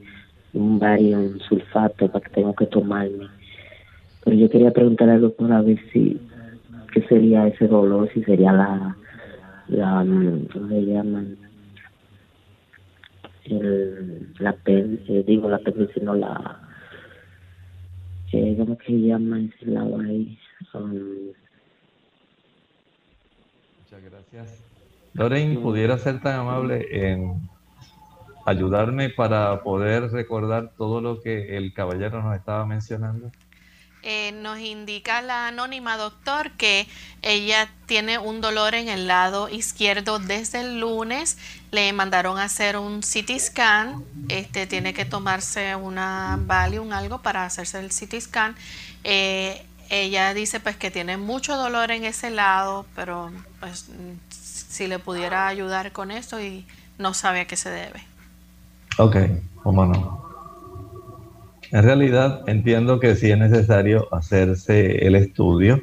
[0.53, 3.27] un bario, un sulfato para que tengo que tomarme.
[4.25, 6.21] Pero yo quería preguntarle al doctor a ver si,
[6.92, 8.97] qué sería ese dolor, si sería la,
[9.69, 10.05] la
[10.53, 11.37] ¿cómo se llaman?
[13.45, 16.61] El, la pen, eh, digo la pen, sino la,
[18.59, 20.38] ¿cómo que se llama ese lado ahí?
[20.75, 21.33] Um,
[23.79, 24.64] Muchas gracias.
[25.14, 27.49] Lorraine, ¿pudiera ser tan amable en
[28.44, 33.31] ayudarme para poder recordar todo lo que el caballero nos estaba mencionando?
[34.09, 36.87] Eh, nos indica la anónima doctor que
[37.23, 41.38] ella tiene un dolor en el lado izquierdo desde el lunes.
[41.73, 44.05] Le mandaron a hacer un CT scan.
[44.29, 48.55] Este tiene que tomarse una Valium algo para hacerse el CT scan.
[49.03, 53.87] Eh, ella dice pues que tiene mucho dolor en ese lado, pero pues
[54.31, 56.64] si le pudiera ayudar con esto y
[56.97, 58.05] no sabe a qué se debe.
[58.99, 59.16] Ok.
[61.77, 65.83] En realidad entiendo que sí es necesario hacerse el estudio.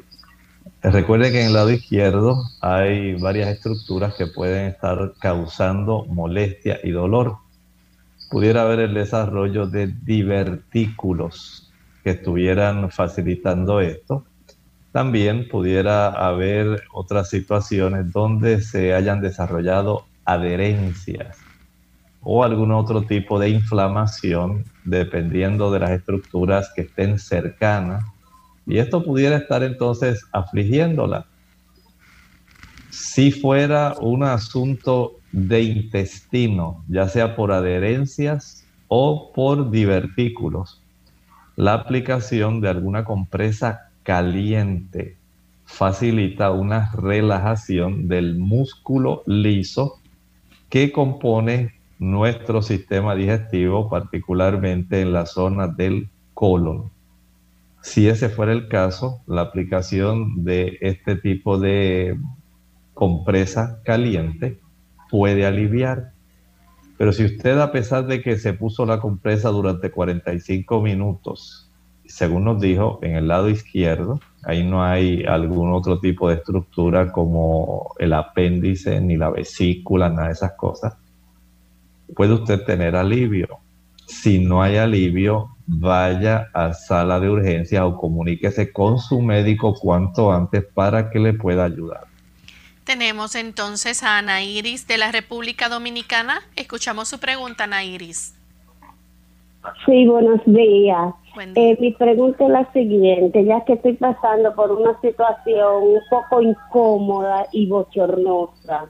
[0.82, 6.90] Recuerde que en el lado izquierdo hay varias estructuras que pueden estar causando molestia y
[6.90, 7.36] dolor.
[8.28, 11.72] Pudiera haber el desarrollo de divertículos
[12.02, 14.24] que estuvieran facilitando esto
[14.90, 21.43] también pudiera haber otras situaciones donde se hayan desarrollado adherencias
[22.24, 28.04] o algún otro tipo de inflamación dependiendo de las estructuras que estén cercanas
[28.66, 31.26] y esto pudiera estar entonces afligiéndola.
[32.90, 40.80] Si fuera un asunto de intestino, ya sea por adherencias o por divertículos,
[41.56, 45.16] la aplicación de alguna compresa caliente
[45.66, 50.00] facilita una relajación del músculo liso
[50.68, 56.90] que compone nuestro sistema digestivo, particularmente en la zona del colon.
[57.82, 62.18] Si ese fuera el caso, la aplicación de este tipo de
[62.94, 64.58] compresa caliente
[65.10, 66.12] puede aliviar.
[66.96, 71.70] Pero si usted a pesar de que se puso la compresa durante 45 minutos,
[72.06, 77.12] según nos dijo, en el lado izquierdo, ahí no hay algún otro tipo de estructura
[77.12, 80.96] como el apéndice ni la vesícula, nada de esas cosas,
[82.14, 83.58] puede usted tener alivio.
[84.06, 90.32] Si no hay alivio, vaya a sala de urgencia o comuníquese con su médico cuanto
[90.32, 92.06] antes para que le pueda ayudar.
[92.84, 96.42] Tenemos entonces a Ana Iris de la República Dominicana.
[96.54, 98.34] Escuchamos su pregunta, Ana Iris.
[99.86, 101.14] Sí, buenos días.
[101.56, 106.42] Eh, mi pregunta es la siguiente, ya que estoy pasando por una situación un poco
[106.42, 108.86] incómoda y bochornosa,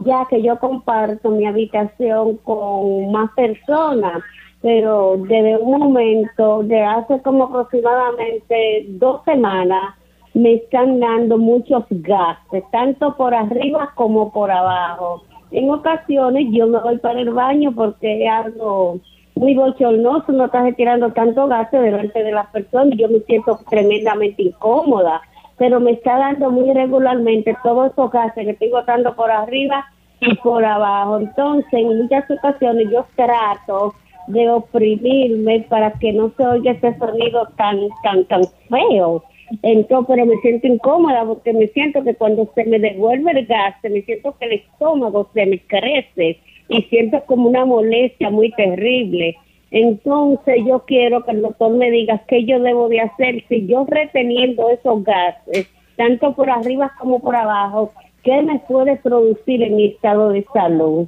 [0.00, 4.22] ya que yo comparto mi habitación con más personas,
[4.62, 9.94] pero desde un momento, de hace como aproximadamente dos semanas,
[10.34, 15.22] me están dando muchos gases, tanto por arriba como por abajo.
[15.50, 19.00] En ocasiones yo me voy para el baño porque es algo
[19.34, 24.42] muy bochornoso, no estás retirando tanto gases delante de las personas, yo me siento tremendamente
[24.42, 25.20] incómoda,
[25.60, 29.84] pero me está dando muy regularmente todos esos gases que estoy botando por arriba
[30.20, 31.18] y por abajo.
[31.18, 33.94] Entonces, en muchas ocasiones yo trato
[34.26, 39.22] de oprimirme para que no se oiga ese sonido tan, tan, tan feo
[39.62, 43.74] entonces, pero me siento incómoda porque me siento que cuando se me devuelve el gas,
[43.82, 46.38] me siento que el estómago se me crece
[46.68, 49.36] y siento como una molestia muy terrible.
[49.70, 53.86] Entonces yo quiero que el doctor me diga qué yo debo de hacer si yo
[53.88, 57.92] reteniendo esos gases, tanto por arriba como por abajo,
[58.24, 61.06] ¿qué me puede producir en mi estado de salud?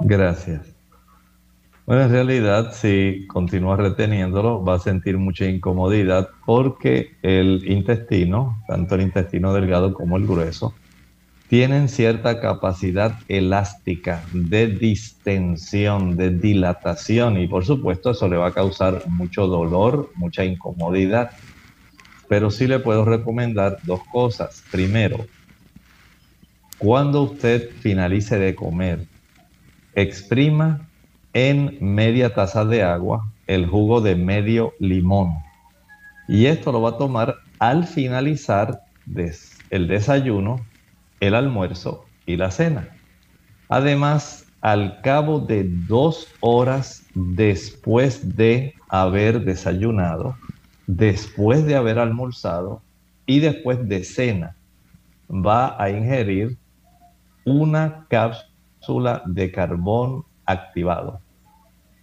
[0.00, 0.72] Gracias.
[1.84, 8.94] Bueno, en realidad, si continúa reteniéndolo, va a sentir mucha incomodidad porque el intestino, tanto
[8.94, 10.72] el intestino delgado como el grueso,
[11.52, 18.54] tienen cierta capacidad elástica de distensión, de dilatación y por supuesto eso le va a
[18.54, 21.32] causar mucho dolor, mucha incomodidad.
[22.26, 24.64] Pero sí le puedo recomendar dos cosas.
[24.72, 25.26] Primero,
[26.78, 29.06] cuando usted finalice de comer,
[29.94, 30.88] exprima
[31.34, 35.34] en media taza de agua el jugo de medio limón.
[36.28, 38.80] Y esto lo va a tomar al finalizar
[39.68, 40.71] el desayuno,
[41.22, 42.88] el almuerzo y la cena.
[43.68, 50.36] Además, al cabo de dos horas después de haber desayunado,
[50.88, 52.82] después de haber almorzado
[53.24, 54.56] y después de cena,
[55.30, 56.58] va a ingerir
[57.44, 61.20] una cápsula de carbón activado.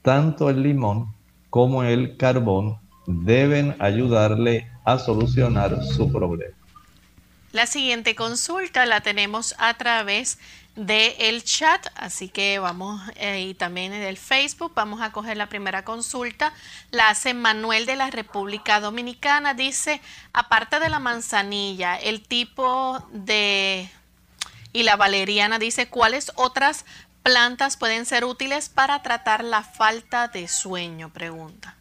[0.01, 1.07] Tanto el limón
[1.49, 6.58] como el carbón deben ayudarle a solucionar su problema.
[7.51, 10.37] La siguiente consulta la tenemos a través
[10.75, 14.73] del el chat, así que vamos eh, y también en el Facebook.
[14.75, 16.53] Vamos a coger la primera consulta.
[16.91, 19.53] La hace Manuel de la República Dominicana.
[19.53, 19.99] Dice,
[20.31, 23.89] aparte de la manzanilla, el tipo de
[24.71, 26.85] y la valeriana dice, ¿cuáles otras
[27.23, 31.09] plantas pueden ser útiles para tratar la falta de sueño?
[31.09, 31.75] Pregunta.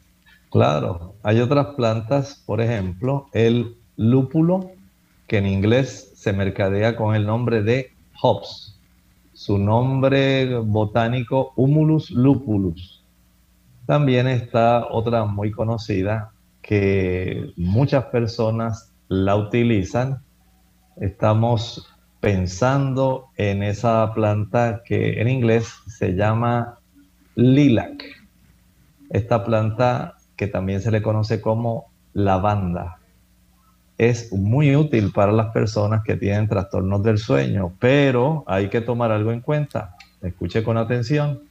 [0.50, 4.72] Claro, hay otras plantas, por ejemplo, el lúpulo,
[5.28, 8.80] que en inglés se mercadea con el nombre de hops.
[9.34, 13.04] Su nombre botánico, Humulus lupulus.
[13.86, 20.22] También está otra muy conocida que muchas personas la utilizan.
[20.96, 21.86] Estamos
[22.20, 26.78] pensando en esa planta que en inglés se llama
[27.36, 28.02] lilac.
[29.10, 32.98] Esta planta que también se le conoce como lavanda
[33.98, 39.12] es muy útil para las personas que tienen trastornos del sueño, pero hay que tomar
[39.12, 39.96] algo en cuenta.
[40.22, 41.42] Escuche con atención.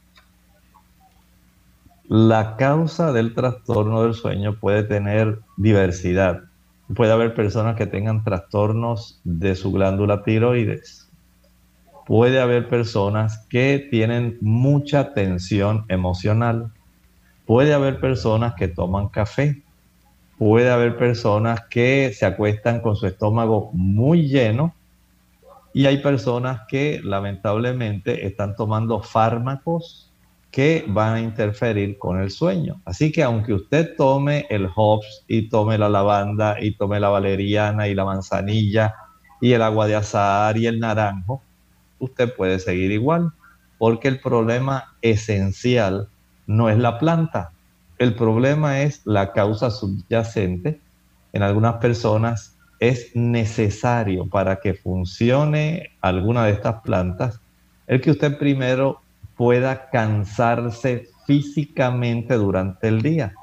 [2.07, 6.43] La causa del trastorno del sueño puede tener diversidad
[6.95, 11.09] puede haber personas que tengan trastornos de su glándula tiroides.
[12.05, 16.71] Puede haber personas que tienen mucha tensión emocional.
[17.45, 19.61] Puede haber personas que toman café.
[20.37, 24.75] Puede haber personas que se acuestan con su estómago muy lleno.
[25.73, 30.11] Y hay personas que lamentablemente están tomando fármacos
[30.51, 32.81] que van a interferir con el sueño.
[32.85, 37.87] Así que aunque usted tome el hops y tome la lavanda y tome la valeriana
[37.87, 38.95] y la manzanilla
[39.41, 41.43] y el agua de azahar y el naranjo,
[41.99, 43.31] usted puede seguir igual,
[43.77, 46.09] porque el problema esencial
[46.47, 47.51] no es la planta,
[47.99, 50.79] el problema es la causa subyacente.
[51.33, 57.39] En algunas personas es necesario para que funcione alguna de estas plantas
[57.87, 59.01] el que usted primero
[59.35, 63.33] pueda cansarse físicamente durante el día.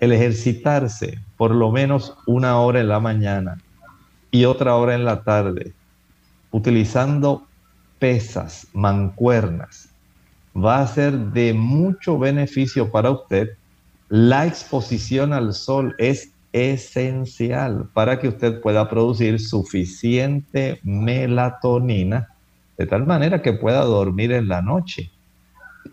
[0.00, 3.58] El ejercitarse por lo menos una hora en la mañana
[4.30, 5.72] y otra hora en la tarde,
[6.50, 7.46] utilizando
[7.98, 9.91] pesas, mancuernas,
[10.56, 13.50] va a ser de mucho beneficio para usted.
[14.08, 22.28] La exposición al sol es esencial para que usted pueda producir suficiente melatonina
[22.76, 25.10] de tal manera que pueda dormir en la noche.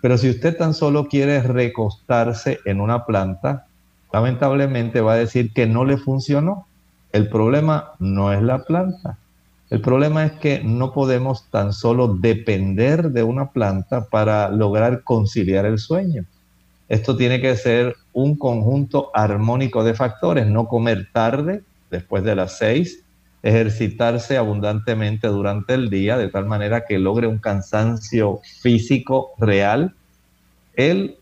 [0.01, 3.68] Pero si usted tan solo quiere recostarse en una planta,
[4.14, 6.68] lamentablemente va a decir que no le funcionó.
[7.12, 9.18] El problema no es la planta.
[9.70, 15.65] El problema es que no podemos tan solo depender de una planta para lograr conciliar
[15.65, 16.26] el sueño.
[16.88, 21.61] Esto tiene que ser un conjunto armónico de factores, no comer tarde,
[21.91, 23.03] después de las seis,
[23.43, 29.93] ejercitarse abundantemente durante el día, de tal manera que logre un cansancio físico real,
[30.76, 31.17] el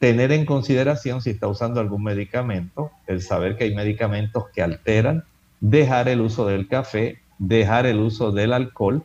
[0.00, 5.24] tener en consideración si está usando algún medicamento, el saber que hay medicamentos que alteran,
[5.60, 9.02] dejar el uso del café, dejar el uso del alcohol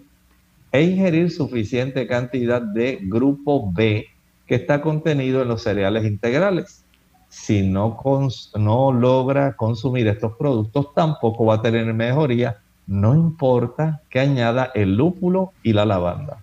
[0.71, 4.07] e ingerir suficiente cantidad de grupo B
[4.45, 6.83] que está contenido en los cereales integrales.
[7.29, 7.97] Si no,
[8.55, 12.57] no logra consumir estos productos, tampoco va a tener mejoría,
[12.87, 16.37] no importa que añada el lúpulo y la lavanda.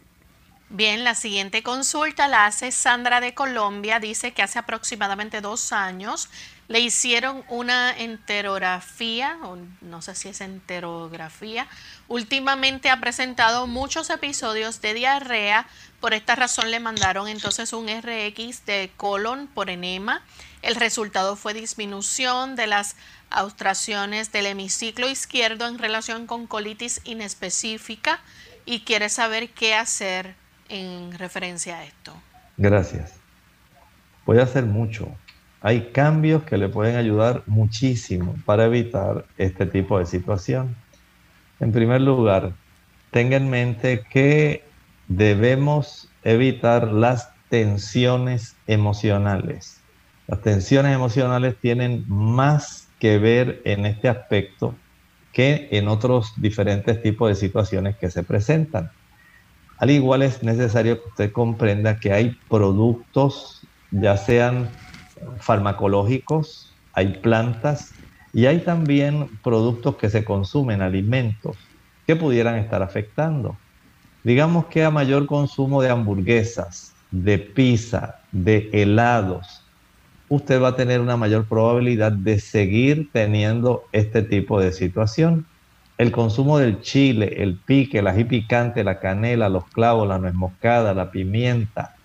[0.70, 4.00] Bien, la siguiente consulta la hace Sandra de Colombia.
[4.00, 6.30] Dice que hace aproximadamente dos años
[6.72, 11.66] le hicieron una enterografía, o no sé si es enterografía.
[12.08, 15.66] Últimamente ha presentado muchos episodios de diarrea.
[16.00, 20.22] Por esta razón le mandaron entonces un RX de colon por enema.
[20.62, 22.96] El resultado fue disminución de las
[23.28, 28.18] austraciones del hemiciclo izquierdo en relación con colitis inespecífica
[28.64, 30.36] y quiere saber qué hacer
[30.70, 32.14] en referencia a esto.
[32.56, 33.12] Gracias.
[34.24, 35.14] Puede hacer mucho
[35.62, 40.74] hay cambios que le pueden ayudar muchísimo para evitar este tipo de situación.
[41.60, 42.52] En primer lugar,
[43.12, 44.64] tenga en mente que
[45.06, 49.80] debemos evitar las tensiones emocionales.
[50.26, 54.74] Las tensiones emocionales tienen más que ver en este aspecto
[55.32, 58.90] que en otros diferentes tipos de situaciones que se presentan.
[59.78, 64.68] Al igual es necesario que usted comprenda que hay productos, ya sean
[65.38, 67.94] farmacológicos, hay plantas
[68.32, 71.56] y hay también productos que se consumen, alimentos,
[72.06, 73.56] que pudieran estar afectando.
[74.24, 79.62] Digamos que a mayor consumo de hamburguesas, de pizza, de helados,
[80.28, 85.46] usted va a tener una mayor probabilidad de seguir teniendo este tipo de situación.
[85.98, 90.34] El consumo del chile, el pique, el ají picante, la canela, los clavos, la nuez
[90.34, 91.96] moscada, la pimienta,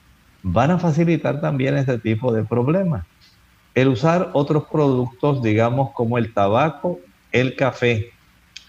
[0.44, 3.06] van a facilitar también este tipo de problemas.
[3.76, 7.00] El usar otros productos, digamos, como el tabaco,
[7.32, 8.12] el café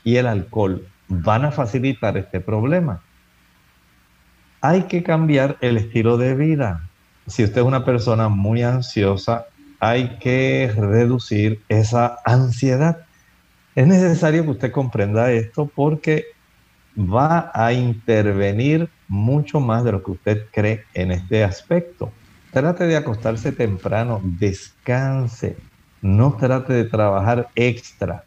[0.04, 3.00] y el alcohol, van a facilitar este problema.
[4.60, 6.88] Hay que cambiar el estilo de vida.
[7.26, 9.46] Si usted es una persona muy ansiosa,
[9.80, 12.98] hay que reducir esa ansiedad.
[13.74, 16.24] Es necesario que usted comprenda esto porque
[16.98, 22.12] va a intervenir mucho más de lo que usted cree en este aspecto.
[22.52, 25.56] Trate de acostarse temprano, descanse,
[26.00, 28.24] no trate de trabajar extra,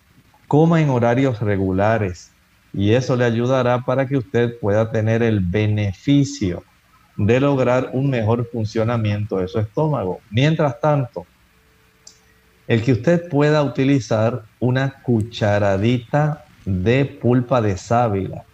[0.47, 2.31] coma en horarios regulares
[2.73, 6.63] y eso le ayudará para que usted pueda tener el beneficio
[7.17, 10.19] de lograr un mejor funcionamiento de su estómago.
[10.29, 11.25] Mientras tanto,
[12.67, 18.45] el que usted pueda utilizar una cucharadita de pulpa de sábila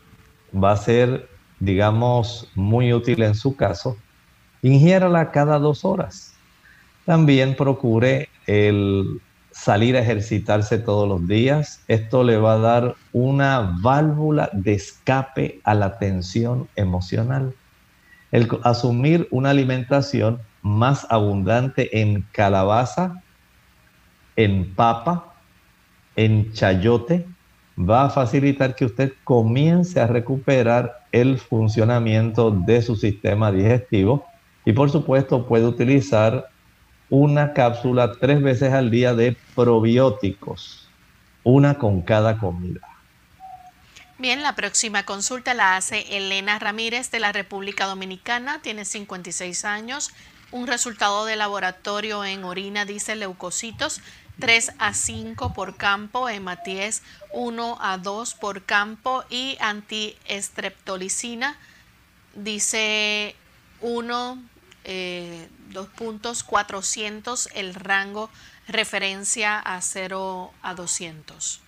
[0.53, 1.28] va a ser
[1.60, 3.97] digamos, muy útil en su caso,
[4.62, 6.34] ingiérala cada dos horas.
[7.05, 11.82] También procure el salir a ejercitarse todos los días.
[11.88, 17.55] Esto le va a dar una válvula de escape a la tensión emocional.
[18.32, 23.24] El asumir una alimentación más abundante en calabaza,
[24.36, 25.34] en papa,
[26.16, 27.26] en chayote,
[27.78, 34.25] va a facilitar que usted comience a recuperar el funcionamiento de su sistema digestivo
[34.65, 36.49] y por supuesto puede utilizar
[37.09, 40.89] una cápsula tres veces al día de probióticos,
[41.43, 42.82] una con cada comida.
[44.19, 50.11] Bien, la próxima consulta la hace Elena Ramírez de la República Dominicana, tiene 56 años,
[50.51, 54.01] un resultado de laboratorio en orina dice leucocitos
[54.39, 61.57] 3 a 5 por campo, hematies 1 a 2 por campo y antiestreptolicina
[62.35, 63.35] dice
[63.81, 64.43] 1,
[64.85, 68.29] eh, dos puntos, 400 el rango
[68.67, 71.61] referencia a 0 a 200.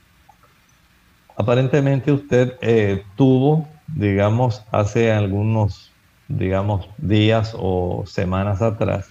[1.35, 5.91] Aparentemente usted eh, tuvo, digamos, hace algunos,
[6.27, 9.08] digamos, días o semanas atrás,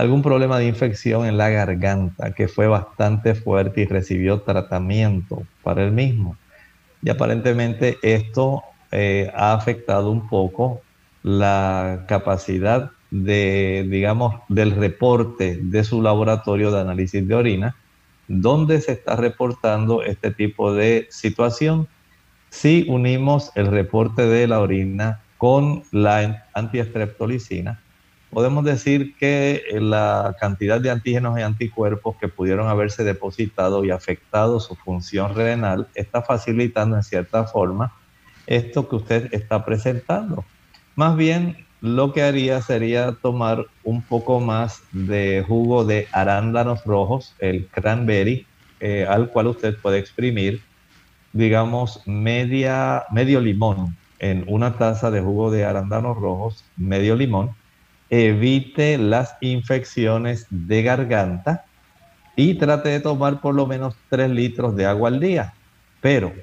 [0.00, 5.84] algún problema de infección en la garganta que fue bastante fuerte y recibió tratamiento para
[5.84, 6.38] el mismo.
[7.02, 10.80] Y aparentemente esto eh, ha afectado un poco
[11.22, 17.76] la capacidad de, digamos, del reporte de su laboratorio de análisis de orina,
[18.26, 21.88] donde se está reportando este tipo de situación.
[22.48, 27.80] Si unimos el reporte de la orina con la antiestreptolicina,
[28.30, 34.60] podemos decir que la cantidad de antígenos y anticuerpos que pudieron haberse depositado y afectado
[34.60, 37.92] su función renal está facilitando en cierta forma
[38.46, 40.44] esto que usted está presentando.
[40.96, 47.34] Más bien, lo que haría sería tomar un poco más de jugo de arándanos rojos,
[47.38, 48.46] el cranberry,
[48.80, 50.62] eh, al cual usted puede exprimir,
[51.32, 57.54] digamos, media, medio limón en una taza de jugo de arándanos rojos, medio limón,
[58.10, 61.64] evite las infecciones de garganta
[62.36, 65.54] y trate de tomar por lo menos 3 litros de agua al día.
[66.00, 66.34] Pero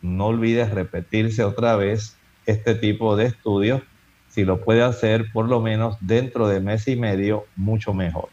[0.00, 3.82] no olvides repetirse otra vez este tipo de estudios.
[4.30, 8.30] Si lo puede hacer por lo menos dentro de mes y medio, mucho mejor.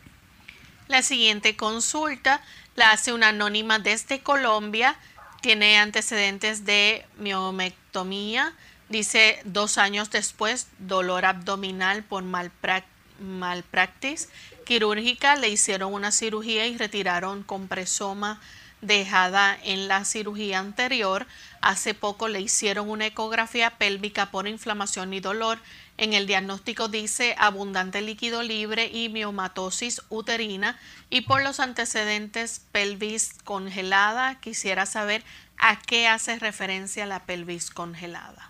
[0.87, 2.41] La siguiente consulta
[2.75, 4.95] la hace una anónima desde Colombia.
[5.41, 8.53] Tiene antecedentes de miomectomía
[8.89, 14.27] Dice, dos años después, dolor abdominal por malpractice
[14.65, 18.41] quirúrgica, le hicieron una cirugía y retiraron compresoma
[18.81, 21.27] dejada en la cirugía anterior.
[21.61, 25.59] Hace poco le hicieron una ecografía pélvica por inflamación y dolor.
[25.97, 30.79] En el diagnóstico dice abundante líquido libre y miomatosis uterina
[31.09, 34.39] y por los antecedentes pelvis congelada.
[34.39, 35.23] Quisiera saber
[35.57, 38.48] a qué hace referencia la pelvis congelada.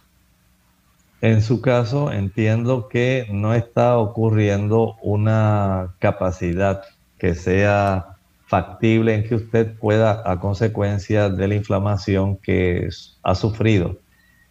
[1.22, 6.84] En su caso, entiendo que no está ocurriendo una capacidad
[7.18, 8.16] que sea
[8.46, 12.88] factible en que usted pueda, a consecuencia de la inflamación que
[13.22, 13.98] ha sufrido,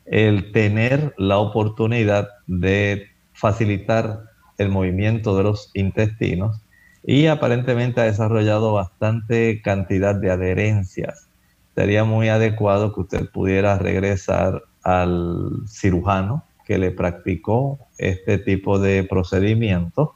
[0.05, 4.25] el tener la oportunidad de facilitar
[4.59, 6.61] el movimiento de los intestinos
[7.03, 11.29] y aparentemente ha desarrollado bastante cantidad de adherencias.
[11.75, 19.03] Sería muy adecuado que usted pudiera regresar al cirujano que le practicó este tipo de
[19.03, 20.15] procedimiento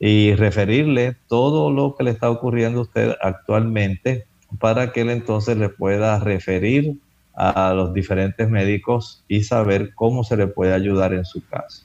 [0.00, 4.26] y referirle todo lo que le está ocurriendo a usted actualmente
[4.58, 6.96] para que él entonces le pueda referir
[7.34, 11.84] a los diferentes médicos y saber cómo se le puede ayudar en su caso.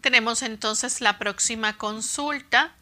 [0.00, 2.74] Tenemos entonces la próxima consulta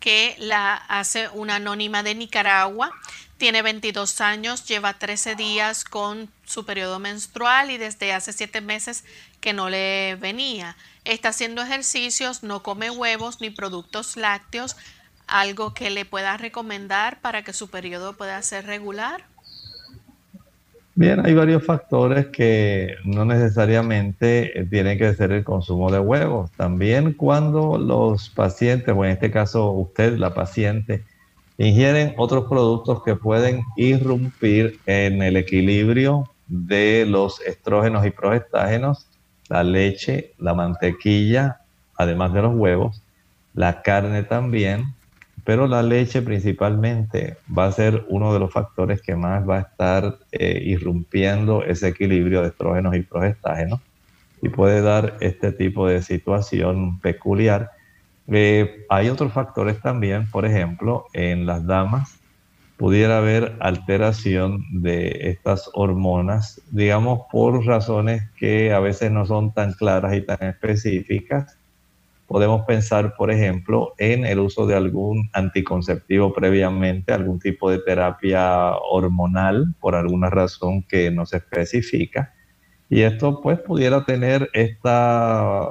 [0.00, 2.92] que la hace una anónima de Nicaragua.
[3.36, 9.04] Tiene 22 años, lleva 13 días con su periodo menstrual y desde hace 7 meses
[9.40, 10.76] que no le venía.
[11.04, 14.76] Está haciendo ejercicios, no come huevos ni productos lácteos,
[15.26, 19.24] algo que le pueda recomendar para que su periodo pueda ser regular.
[20.94, 26.50] Bien, hay varios factores que no necesariamente tienen que ser el consumo de huevos.
[26.56, 31.04] También cuando los pacientes, o en este caso usted, la paciente,
[31.56, 39.06] ingieren otros productos que pueden irrumpir en el equilibrio de los estrógenos y progestágenos,
[39.48, 41.60] la leche, la mantequilla,
[41.96, 43.02] además de los huevos,
[43.54, 44.94] la carne también,
[45.44, 49.60] pero la leche principalmente va a ser uno de los factores que más va a
[49.62, 53.80] estar eh, irrumpiendo ese equilibrio de estrógenos y progestágenos
[54.42, 57.70] y puede dar este tipo de situación peculiar.
[58.26, 62.17] Eh, hay otros factores también, por ejemplo, en las damas
[62.78, 69.72] pudiera haber alteración de estas hormonas, digamos por razones que a veces no son tan
[69.72, 71.58] claras y tan específicas.
[72.28, 78.76] Podemos pensar, por ejemplo, en el uso de algún anticonceptivo previamente, algún tipo de terapia
[78.76, 82.32] hormonal por alguna razón que no se especifica.
[82.88, 85.68] Y esto pues pudiera tener esta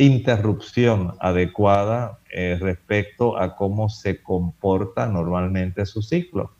[0.00, 6.52] interrupción adecuada eh, respecto a cómo se comporta normalmente su ciclo.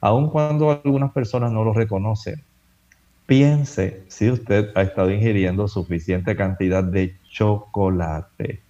[0.00, 2.44] Aun cuando algunas personas no lo reconocen,
[3.26, 8.60] piense si usted ha estado ingiriendo suficiente cantidad de chocolate.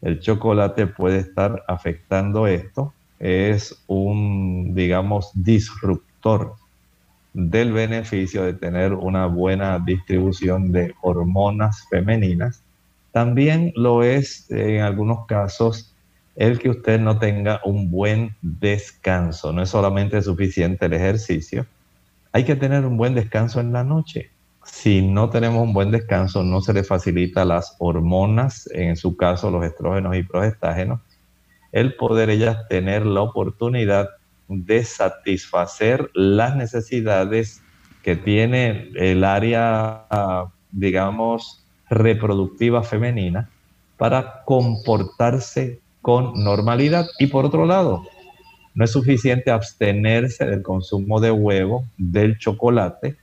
[0.00, 2.94] El chocolate puede estar afectando esto.
[3.18, 6.54] Es un, digamos, disruptor
[7.34, 12.64] del beneficio de tener una buena distribución de hormonas femeninas
[13.12, 15.94] También lo es en algunos casos
[16.36, 19.52] el que usted no tenga un buen descanso.
[19.52, 21.66] No es solamente suficiente el ejercicio,
[22.32, 24.30] hay que tener un buen descanso en la noche.
[24.64, 29.50] Si no tenemos un buen descanso, no se le facilita las hormonas, en su caso
[29.50, 31.00] los estrógenos y progestágenos,
[31.72, 34.08] el poder ellas tener la oportunidad
[34.48, 37.62] de satisfacer las necesidades
[38.02, 40.06] que tiene el área,
[40.70, 43.50] digamos, reproductiva femenina
[43.96, 47.06] para comportarse con normalidad.
[47.18, 48.04] Y por otro lado,
[48.74, 53.16] no es suficiente abstenerse del consumo de huevo, del chocolate,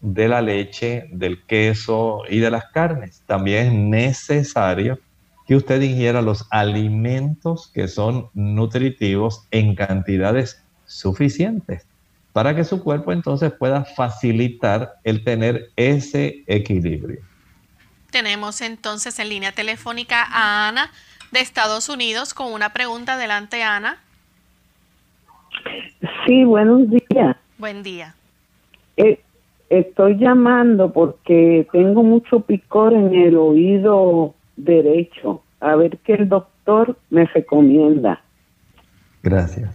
[0.00, 3.22] de la leche, del queso y de las carnes.
[3.26, 4.98] También es necesario
[5.46, 11.86] que usted ingiera los alimentos que son nutritivos en cantidades suficientes
[12.32, 17.27] para que su cuerpo entonces pueda facilitar el tener ese equilibrio.
[18.10, 20.90] Tenemos entonces en línea telefónica a Ana
[21.30, 23.14] de Estados Unidos con una pregunta.
[23.14, 23.98] Adelante, Ana.
[26.26, 27.36] Sí, buenos días.
[27.58, 28.14] Buen día.
[28.96, 29.20] Eh,
[29.68, 35.42] estoy llamando porque tengo mucho picor en el oído derecho.
[35.60, 38.22] A ver qué el doctor me recomienda.
[39.22, 39.74] Gracias.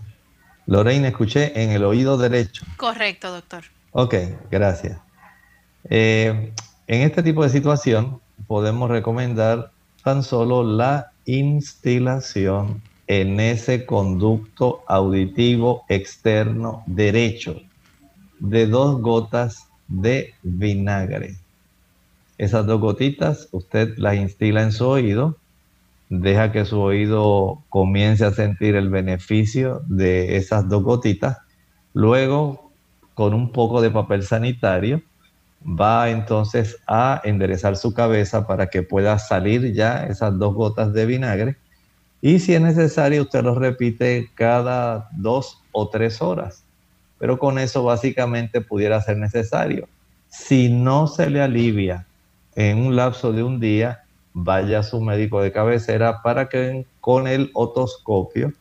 [0.65, 2.65] Lorraine, escuché en el oído derecho.
[2.77, 3.63] Correcto, doctor.
[3.91, 4.15] Ok,
[4.49, 4.99] gracias.
[5.89, 6.53] Eh,
[6.88, 9.71] en este tipo de situación podemos recomendar
[10.03, 17.61] tan solo la instilación en ese conducto auditivo externo derecho
[18.39, 21.35] de dos gotas de vinagre.
[22.37, 25.37] Esas dos gotitas usted las instila en su oído,
[26.09, 31.37] deja que su oído comience a sentir el beneficio de esas dos gotitas,
[31.93, 32.71] luego
[33.13, 35.01] con un poco de papel sanitario
[35.66, 41.05] va entonces a enderezar su cabeza para que pueda salir ya esas dos gotas de
[41.05, 41.57] vinagre
[42.26, 46.64] y si es necesario, usted lo repite cada dos o tres horas.
[47.20, 49.89] Pero con eso básicamente pudiera ser necesario.
[50.30, 52.07] Si no se le alivia
[52.55, 57.28] en un lapso de un día, vaya a su médico de cabecera para que con
[57.28, 58.53] el otoscopio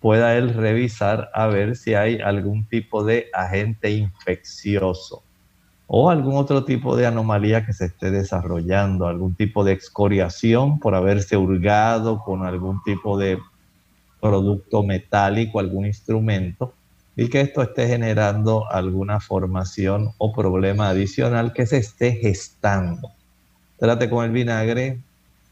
[0.00, 5.23] pueda él revisar a ver si hay algún tipo de agente infeccioso
[5.86, 10.94] o algún otro tipo de anomalía que se esté desarrollando, algún tipo de excoriación por
[10.94, 13.38] haberse hurgado con algún tipo de
[14.20, 16.72] producto metálico, algún instrumento,
[17.16, 23.12] y que esto esté generando alguna formación o problema adicional que se esté gestando.
[23.78, 25.00] Trate con el vinagre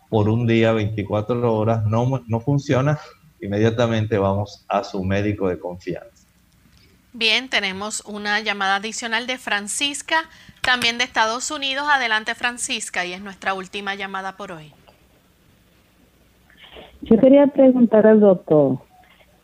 [0.09, 2.99] por un día, 24 horas, no, no funciona,
[3.41, 6.12] inmediatamente vamos a su médico de confianza.
[7.15, 10.17] Bien, tenemos una llamada adicional de Francisca,
[10.63, 11.85] también de Estados Unidos.
[11.87, 14.73] Adelante, Francisca, y es nuestra última llamada por hoy.
[17.03, 18.79] Yo quería preguntar al doctor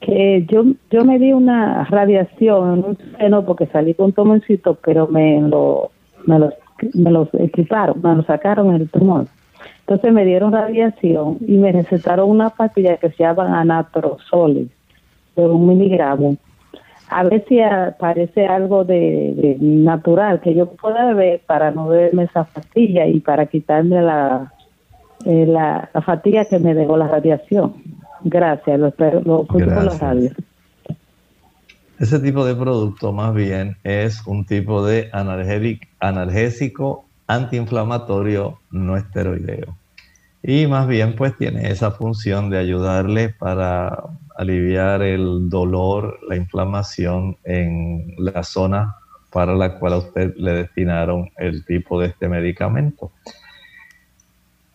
[0.01, 5.07] que yo yo me di una radiación en un seno porque salí con tomoncito, pero
[5.07, 5.91] me lo
[6.25, 6.55] me los
[6.95, 9.27] me los equiparon, me lo sacaron el tumor.
[9.81, 14.69] Entonces me dieron radiación y me recetaron una pastilla que se llama anatrozoles
[15.37, 16.39] de un miligramo
[17.11, 22.45] a ver si aparece algo de, natural que yo pueda beber para no beberme esa
[22.45, 24.53] fatiga y para quitarme la,
[25.25, 27.75] eh, la, fatiga que me dejó la radiación.
[28.25, 30.35] Gracias, lo, espero, lo los radios.
[31.99, 39.77] Ese tipo de producto más bien es un tipo de analgésico antiinflamatorio no esteroideo.
[40.43, 44.05] Y más bien pues tiene esa función de ayudarle para
[44.39, 48.95] aliviar el dolor, la inflamación en la zona
[49.31, 53.11] para la cual a usted le destinaron el tipo de este medicamento.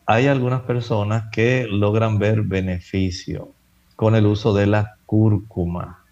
[0.05, 3.51] Hay algunas personas que logran ver beneficio
[3.95, 6.03] con el uso de la cúrcuma.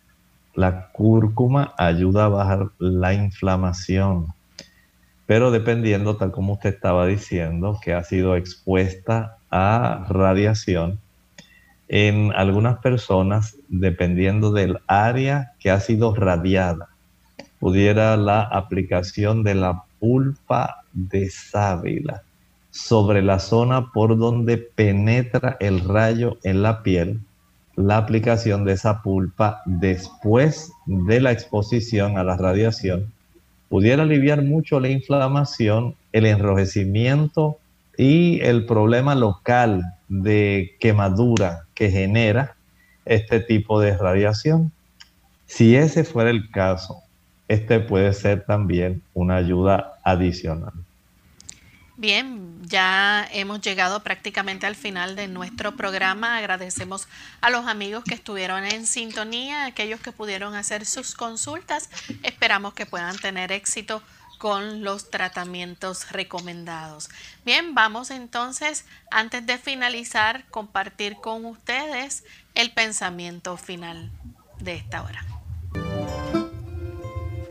[0.55, 4.27] La cúrcuma ayuda a bajar la inflamación,
[5.25, 11.01] pero dependiendo, tal como usted estaba diciendo, que ha sido expuesta a radiación,
[11.93, 16.87] en algunas personas, dependiendo del área que ha sido radiada,
[17.59, 22.23] pudiera la aplicación de la pulpa de sábila
[22.69, 27.19] sobre la zona por donde penetra el rayo en la piel,
[27.75, 33.11] la aplicación de esa pulpa después de la exposición a la radiación
[33.67, 37.57] pudiera aliviar mucho la inflamación, el enrojecimiento
[37.97, 42.55] y el problema local de quemadura que genera
[43.05, 44.71] este tipo de radiación.
[45.45, 47.03] Si ese fuera el caso,
[47.47, 50.73] este puede ser también una ayuda adicional.
[51.97, 56.37] Bien, ya hemos llegado prácticamente al final de nuestro programa.
[56.37, 57.07] Agradecemos
[57.41, 61.89] a los amigos que estuvieron en sintonía, aquellos que pudieron hacer sus consultas.
[62.23, 64.01] Esperamos que puedan tener éxito
[64.41, 67.11] con los tratamientos recomendados.
[67.45, 72.23] Bien, vamos entonces, antes de finalizar, compartir con ustedes
[72.55, 74.09] el pensamiento final
[74.59, 75.23] de esta hora.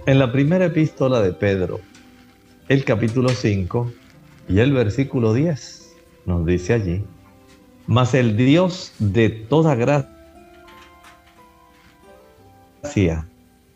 [0.04, 1.80] En la primera epístola de Pedro,
[2.68, 3.92] el capítulo 5,
[4.48, 5.94] y el versículo 10
[6.26, 7.04] nos dice allí,
[7.86, 10.08] mas el Dios de toda gracia,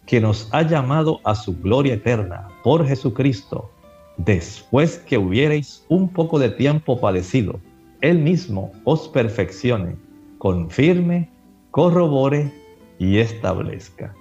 [0.07, 3.71] que nos ha llamado a su gloria eterna por Jesucristo,
[4.17, 7.61] después que hubierais un poco de tiempo padecido,
[8.01, 9.97] Él mismo os perfeccione,
[10.39, 11.31] confirme,
[11.71, 12.53] corrobore
[12.99, 14.15] y establezca.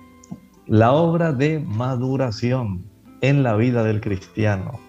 [0.67, 2.85] La obra de maduración
[3.21, 4.79] en la vida del cristiano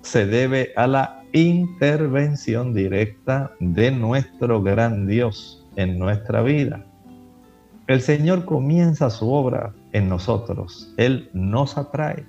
[0.00, 6.84] se debe a la intervención directa de nuestro gran Dios en nuestra vida.
[7.86, 12.24] El Señor comienza su obra en nosotros, Él nos atrae,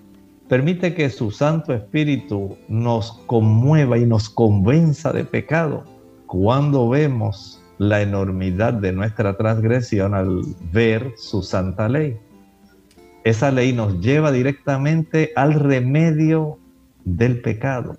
[0.48, 5.84] permite que su Santo Espíritu nos conmueva y nos convenza de pecado
[6.28, 10.42] cuando vemos la enormidad de nuestra transgresión al
[10.72, 12.18] ver su santa ley.
[13.24, 16.60] Esa ley nos lleva directamente al remedio
[17.06, 17.98] del pecado.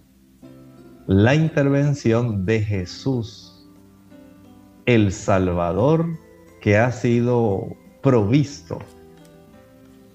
[1.06, 3.68] La intervención de Jesús,
[4.86, 6.06] el Salvador
[6.60, 7.66] que ha sido
[8.02, 8.78] provisto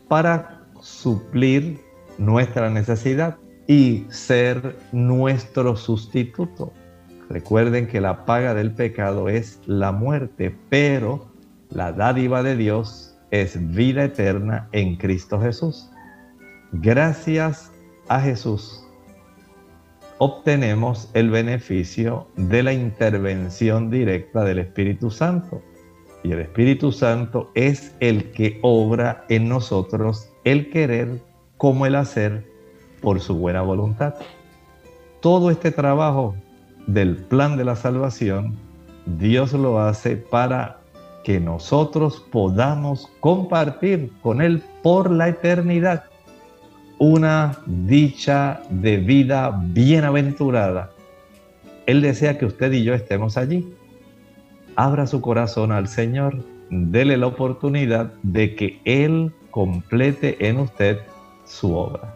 [0.09, 1.79] para suplir
[2.17, 3.37] nuestra necesidad
[3.67, 6.73] y ser nuestro sustituto.
[7.29, 11.31] Recuerden que la paga del pecado es la muerte, pero
[11.69, 15.89] la dádiva de Dios es vida eterna en Cristo Jesús.
[16.73, 17.71] Gracias
[18.09, 18.83] a Jesús
[20.19, 25.63] obtenemos el beneficio de la intervención directa del Espíritu Santo.
[26.23, 31.21] Y el Espíritu Santo es el que obra en nosotros el querer
[31.57, 32.45] como el hacer
[33.01, 34.15] por su buena voluntad.
[35.21, 36.35] Todo este trabajo
[36.87, 38.57] del plan de la salvación,
[39.05, 40.79] Dios lo hace para
[41.23, 46.05] que nosotros podamos compartir con Él por la eternidad
[46.97, 50.91] una dicha de vida bienaventurada.
[51.85, 53.73] Él desea que usted y yo estemos allí.
[54.81, 61.01] Abra su corazón al Señor, dele la oportunidad de que Él complete en usted
[61.45, 62.15] su obra.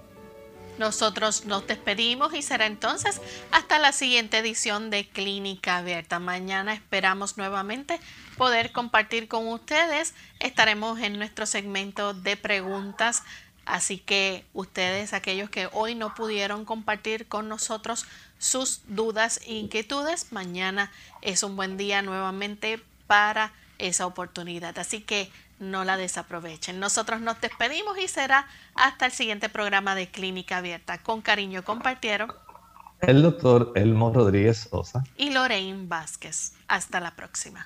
[0.77, 3.19] Nosotros nos despedimos y será entonces
[3.51, 6.19] hasta la siguiente edición de Clínica Abierta.
[6.19, 7.99] Mañana esperamos nuevamente
[8.37, 10.13] poder compartir con ustedes.
[10.39, 13.23] Estaremos en nuestro segmento de preguntas
[13.65, 18.05] Así que ustedes, aquellos que hoy no pudieron compartir con nosotros
[18.43, 20.91] sus dudas e inquietudes, mañana
[21.21, 24.77] es un buen día nuevamente para esa oportunidad.
[24.77, 26.77] Así que no la desaprovechen.
[26.77, 30.97] Nosotros nos despedimos y será hasta el siguiente programa de Clínica Abierta.
[30.97, 32.33] Con cariño compartieron
[32.99, 36.53] el doctor Elmo Rodríguez Sosa y Lorraine Vázquez.
[36.67, 37.65] Hasta la próxima.